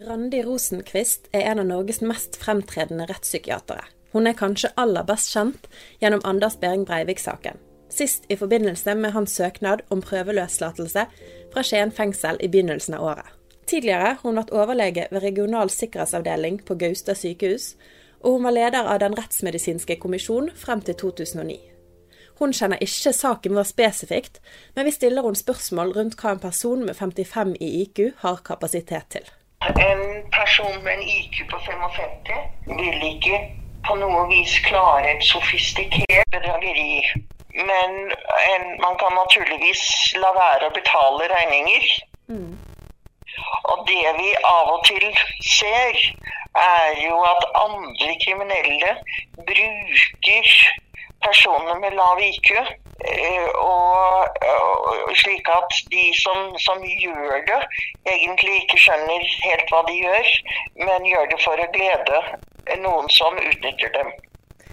[0.00, 3.82] Randi Rosenquist er en av Norges mest fremtredende rettspsykiatere.
[4.14, 5.66] Hun er kanskje aller best kjent
[6.00, 7.60] gjennom Anders Behring Breivik-saken.
[7.90, 11.04] Sist i forbindelse med hans søknad om prøveløslatelse
[11.52, 13.39] fra Skien fengsel i begynnelsen av året.
[13.70, 17.76] Tidligere har hun vært overlege ved Regional sikkerhetsavdeling på Gaustad sykehus,
[18.20, 21.58] og hun var leder av Den rettsmedisinske kommisjon frem til 2009.
[22.40, 24.40] Hun kjenner ikke saken vår spesifikt,
[24.74, 29.06] men vi stiller hun spørsmål rundt hva en person med 55 i IQ har kapasitet
[29.14, 29.30] til.
[29.68, 30.02] En
[30.34, 33.38] person med en IQ på 55 vil ikke
[33.86, 37.04] på noe vis klare et sofistikert bedrageri.
[37.54, 37.94] Men
[38.54, 39.86] en, man kan naturligvis
[40.18, 41.88] la være å betale regninger.
[43.70, 45.06] Og det vi av og til
[45.46, 45.98] ser,
[46.60, 48.94] er jo at andre kriminelle
[49.48, 50.48] bruker
[51.22, 52.50] personer med lav IQ.
[52.50, 54.26] eh, Og,
[55.08, 57.60] og slik at de som, som gjør det,
[58.06, 60.32] egentlig ikke skjønner helt hva de gjør,
[60.86, 62.20] men gjør det for å glede
[62.82, 64.12] noen som utnytter dem.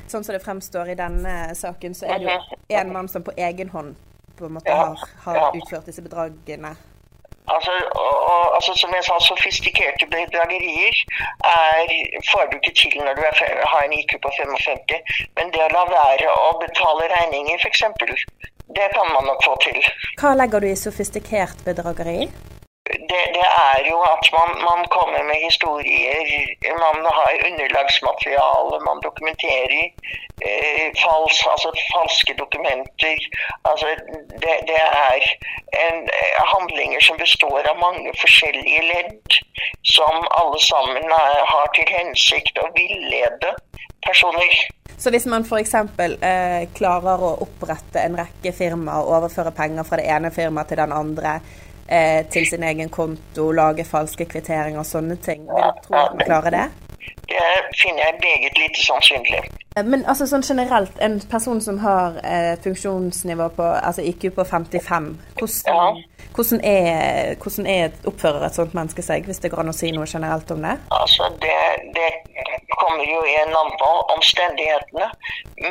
[0.07, 3.35] Sånn som det fremstår i denne saken, så er det jo en mann som på
[3.37, 3.95] egen hånd
[4.37, 4.95] på en måte har,
[5.25, 6.75] har utført disse bedragene.
[7.55, 7.73] Altså,
[8.05, 10.95] og, og, altså Som jeg sa, sofistikerte bedragerier
[11.51, 11.93] er,
[12.31, 13.35] får du ikke til når du er,
[13.71, 15.23] har en IQ på 55.
[15.37, 17.83] Men det å la være å betale regninger, f.eks.,
[18.77, 19.79] det kan man nok få til.
[20.19, 22.27] Hva legger du i sofistikert bedrageri?
[23.09, 26.27] Det, det er jo at man, man kommer med historier,
[26.85, 29.83] man har underlagsmateriale, man dokumenterer
[30.47, 33.19] eh, fals, altså falske dokumenter.
[33.69, 33.87] Altså,
[34.43, 35.19] det, det er
[35.87, 39.27] en, eh, handlinger som består av mange forskjellige ledd,
[39.97, 43.51] som alle sammen er, har til hensikt å villede
[44.07, 44.51] personer.
[44.97, 45.73] Så hvis man f.eks.
[45.75, 50.81] Eh, klarer å opprette en rekke firmaer og overføre penger fra det ene firmaet til
[50.81, 51.39] den andre
[51.89, 56.15] eh, til sin egen konto, lage falske kvitteringer og sånne ting, vil du tro at
[56.15, 56.65] man klarer det?
[57.27, 57.47] Det
[57.81, 59.41] finner jeg meget lite sannsynlig.
[59.77, 64.43] Eh, Men altså sånn generelt, en person som har eh, funksjonsnivå på altså IQ på
[64.43, 65.09] 55,
[65.39, 66.01] hvordan,
[66.37, 69.89] hvordan, er, hvordan er, oppfører et sånt menneske seg, hvis det går an å si
[69.95, 70.75] noe generelt om det?
[70.93, 71.57] Altså, det,
[71.97, 72.09] det
[72.77, 73.21] kommer jo
[73.81, 75.07] på omstendighetene.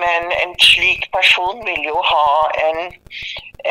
[0.03, 2.29] Men en slik person vil jo ha
[2.69, 2.81] en,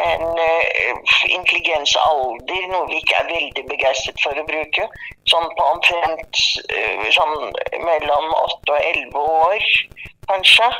[0.07, 4.87] en eh, intelligensalder, noe vi ikke er veldig begeistret for å bruke.
[5.31, 7.35] Sånn på omtrent eh, sånn
[7.87, 9.19] mellom 8 og 11
[9.49, 9.69] år,
[10.31, 10.71] kanskje.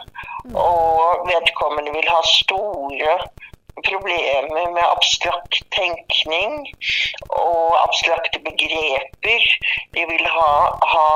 [0.54, 3.20] Og vedkommende vil ha store
[3.84, 6.68] problemer med abstrakt tenkning
[7.30, 9.48] og abstrakte begreper.
[9.96, 10.54] De vil ha,
[10.94, 11.10] ha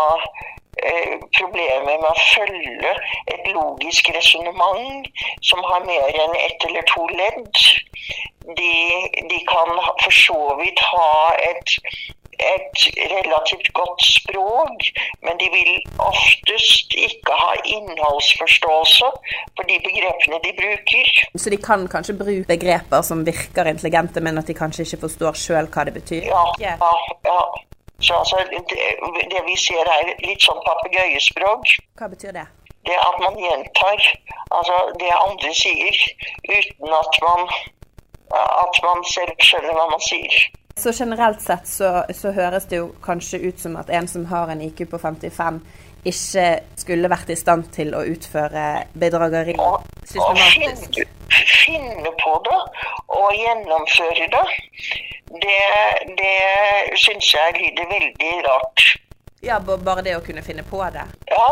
[0.83, 2.93] eh, problemer med å følge
[3.35, 5.09] et logisk resonnement
[5.41, 7.65] som har mer enn ett eller to ledd.
[8.59, 8.73] De,
[9.29, 11.11] de kan for så vidt ha
[11.51, 11.77] et
[12.39, 12.83] et
[13.13, 14.89] relativt godt språk,
[15.25, 19.09] men de vil oftest ikke ha innholdsforståelse
[19.55, 21.07] for de begrepene de bruker.
[21.35, 25.41] Så de kan kanskje bruke begreper som virker intelligente, men at de kanskje ikke forstår
[25.45, 26.29] sjøl hva det betyr?
[26.31, 26.75] Ja, ja,
[27.25, 27.41] ja.
[28.01, 28.79] Så altså, det,
[29.31, 31.73] det vi ser er litt sånn papegøyespråk.
[31.99, 32.45] Hva betyr det?
[32.87, 33.99] Det at man gjentar
[34.55, 35.99] altså, det andre sier,
[36.47, 37.43] uten at man,
[38.31, 40.39] at man selv skjønner hva man sier.
[40.79, 44.51] Så generelt sett så, så høres det jo kanskje ut som at en som har
[44.51, 45.59] en IQ på 55,
[46.07, 46.45] ikke
[46.79, 49.57] skulle vært i stand til å utføre bedrageri
[50.07, 51.01] systematisk.
[51.01, 51.09] finne,
[51.65, 52.59] finne på det
[53.17, 54.45] og gjennomføre det,
[55.43, 55.59] det,
[56.21, 58.85] det syns jeg lyder veldig rart.
[59.43, 61.03] Ja, bare det å kunne finne på det.
[61.31, 61.49] Ja,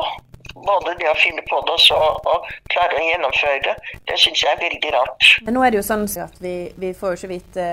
[0.66, 2.38] både det å finne på det og så å
[2.74, 3.76] klare å gjennomføre det,
[4.10, 5.28] det syns jeg er veldig rart.
[5.46, 7.68] Men nå er det jo sånn at vi, vi får jo ikke vite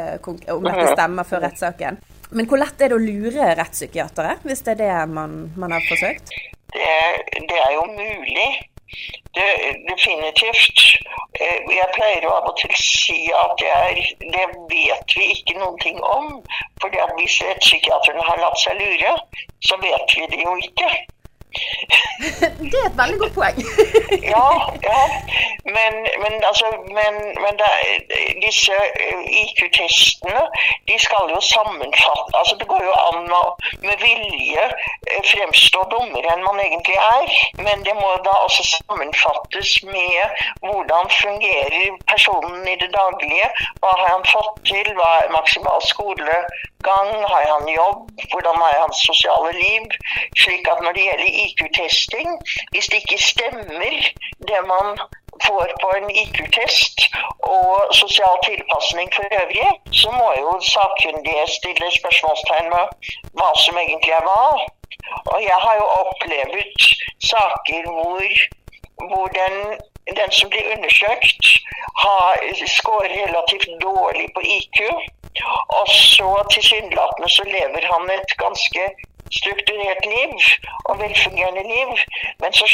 [0.55, 2.01] om dette stemmer før rettssaken.
[2.35, 5.85] Men hvor lett er det å lure rettspsykiatere, hvis det er det man, man har
[5.87, 6.33] forsøkt?
[6.75, 6.95] Det,
[7.51, 8.49] det er jo mulig.
[9.35, 9.45] Det,
[9.89, 10.83] definitivt.
[11.41, 14.01] Eh, Jeg pleier jo av og til si at det, er,
[14.35, 16.37] det vet vi ikke noen ting om.
[16.83, 19.15] For hvis rettspsykiaterne har latt seg lure,
[19.67, 20.91] så vet vi det jo ikke.
[22.71, 23.59] Det er et veldig godt poeng.
[24.35, 24.47] Ja,
[24.89, 25.01] ja.
[25.77, 25.93] Men,
[26.23, 26.67] men, altså,
[26.99, 30.43] men, men er- disse eh, IQ-testene
[30.89, 33.43] de skal jo sammenfatte altså Det går jo an å
[33.87, 37.27] med vilje eh, fremstå dummere enn man egentlig er.
[37.67, 43.49] Men det må da også sammenfattes med hvordan fungerer personen i det daglige.
[43.81, 44.93] Hva har han fått til?
[44.99, 45.83] Hva er maksimal
[46.85, 47.25] skolegang?
[47.29, 48.11] Har han jobb?
[48.33, 49.87] Hvordan er hans sosiale liv?
[50.43, 52.29] Slik at når det gjelder IQ-testing,
[52.71, 53.95] hvis det ikke stemmer
[54.49, 54.99] det man
[55.47, 56.97] får på en IQ-test
[57.43, 62.85] og sosial tilpasning for øvrig, så må jo sakkyndige stille spørsmålstegn med
[63.39, 64.45] hva som egentlig er hva.
[65.33, 66.81] Og jeg har jo opplevd
[67.33, 68.31] saker hvor,
[69.09, 69.57] hvor den,
[70.07, 71.45] den som blir undersøkt,
[72.05, 72.33] har
[72.77, 74.79] scorer relativt dårlig på IQ.
[75.79, 78.83] Og så tilsynelatende så lever han et ganske
[79.39, 80.35] strukturert liv
[80.85, 81.91] og velfungerende liv.
[82.41, 82.67] Men så,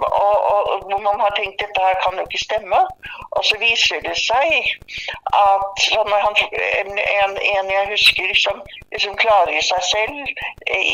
[0.00, 2.80] og, og, hvor man har tenkt dette her kan jo ikke stemme.
[3.36, 4.48] Og så viser det seg
[5.44, 5.78] at
[6.24, 6.34] han,
[6.82, 8.62] en, en, jeg husker som
[8.92, 10.16] liksom klarer seg selv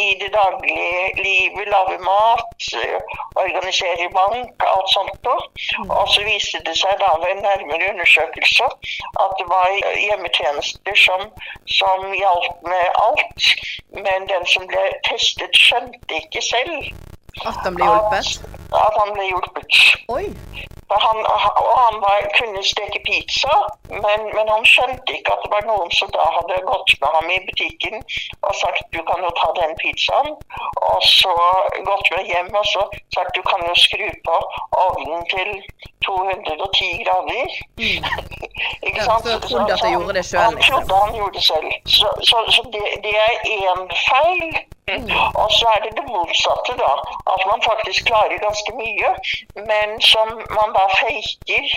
[0.07, 2.69] i det daglige livet, lager mat,
[3.45, 5.43] organiserer bank, alt sånt noe.
[6.01, 8.69] Og så viste det seg da ved en nærmere undersøkelse
[9.25, 9.69] at det var
[10.07, 11.23] hjemmetjenester som,
[11.79, 13.49] som hjalp med alt.
[14.05, 16.93] Men den som ble testet, skjønte ikke selv
[17.47, 18.43] at han ble hjulpet?
[18.45, 19.81] At, at han ble hjulpet.
[20.13, 20.25] Oi.
[21.07, 21.19] Han,
[21.73, 23.55] og han var, kunne steke pizza,
[24.05, 27.31] men, men, han skjønte ikke at det var noen som da hadde gått med ham
[27.37, 27.97] i butikken
[28.47, 30.31] og sagt du kan jo ta den pizzaen.
[30.93, 31.35] Og så
[31.89, 32.83] gått med hjem og så
[33.15, 34.37] sagt du kan jo skru på
[34.87, 35.51] ovnen til
[36.07, 37.49] 210 grader.
[37.81, 38.01] Mm.
[38.87, 39.25] ikke sant?
[39.27, 41.71] Ja, så trodde at han gjorde det selv, Han trodde han gjorde det selv.
[41.99, 44.47] Så, så, så det, det er én feil.
[45.43, 46.93] Og så er det det motsatte, da.
[47.35, 49.09] At man faktisk klarer ganske mye,
[49.71, 50.29] men som
[50.59, 51.69] man da faker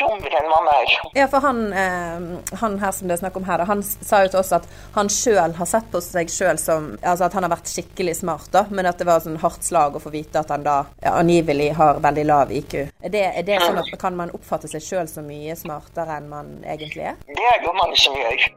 [0.00, 0.94] dummere enn man er.
[1.16, 4.32] Ja, for han, eh, han her som det er snakk om her, han sa jo
[4.32, 7.52] til oss at han sjøl har sett på seg sjøl som Altså at han har
[7.52, 10.50] vært skikkelig smart, da, men at det var sånn hardt slag å få vite at
[10.52, 12.74] han da ja, angivelig har veldig lav IQ.
[13.02, 16.28] Er det, er det sånn at Kan man oppfatte seg sjøl så mye smartere enn
[16.30, 17.20] man egentlig er?
[17.28, 18.48] Det er det jo mange som gjør.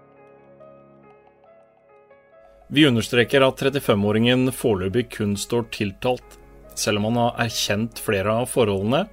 [2.68, 6.40] Vi understreker at 35-åringen foreløpig kun står tiltalt.
[6.76, 9.06] Selv om han har erkjent flere av forholdene,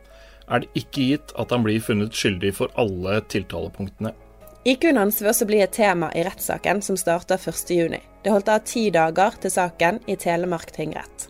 [0.52, 4.12] er det ikke gitt at han blir funnet skyldig for alle tiltalepunktene.
[4.64, 7.98] IQ-en hans vil også bli et tema i rettssaken som starter 1.6.
[8.22, 11.28] Det holdt av ti dager til saken i Telemark tingrett.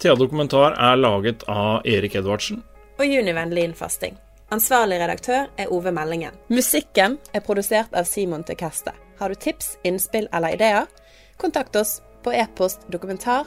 [0.00, 2.64] Thea Dokumentar er laget av Erik Edvardsen.
[2.98, 4.16] Og Junivennlig innfasting.
[4.50, 6.34] Ansvarlig redaktør er Ove Meldingen.
[6.48, 8.90] Musikken er produsert av Simon Tekeste.
[9.20, 10.86] Har du tips, innspill eller ideer?
[11.36, 13.46] Kontakt oss på e-post dokumentar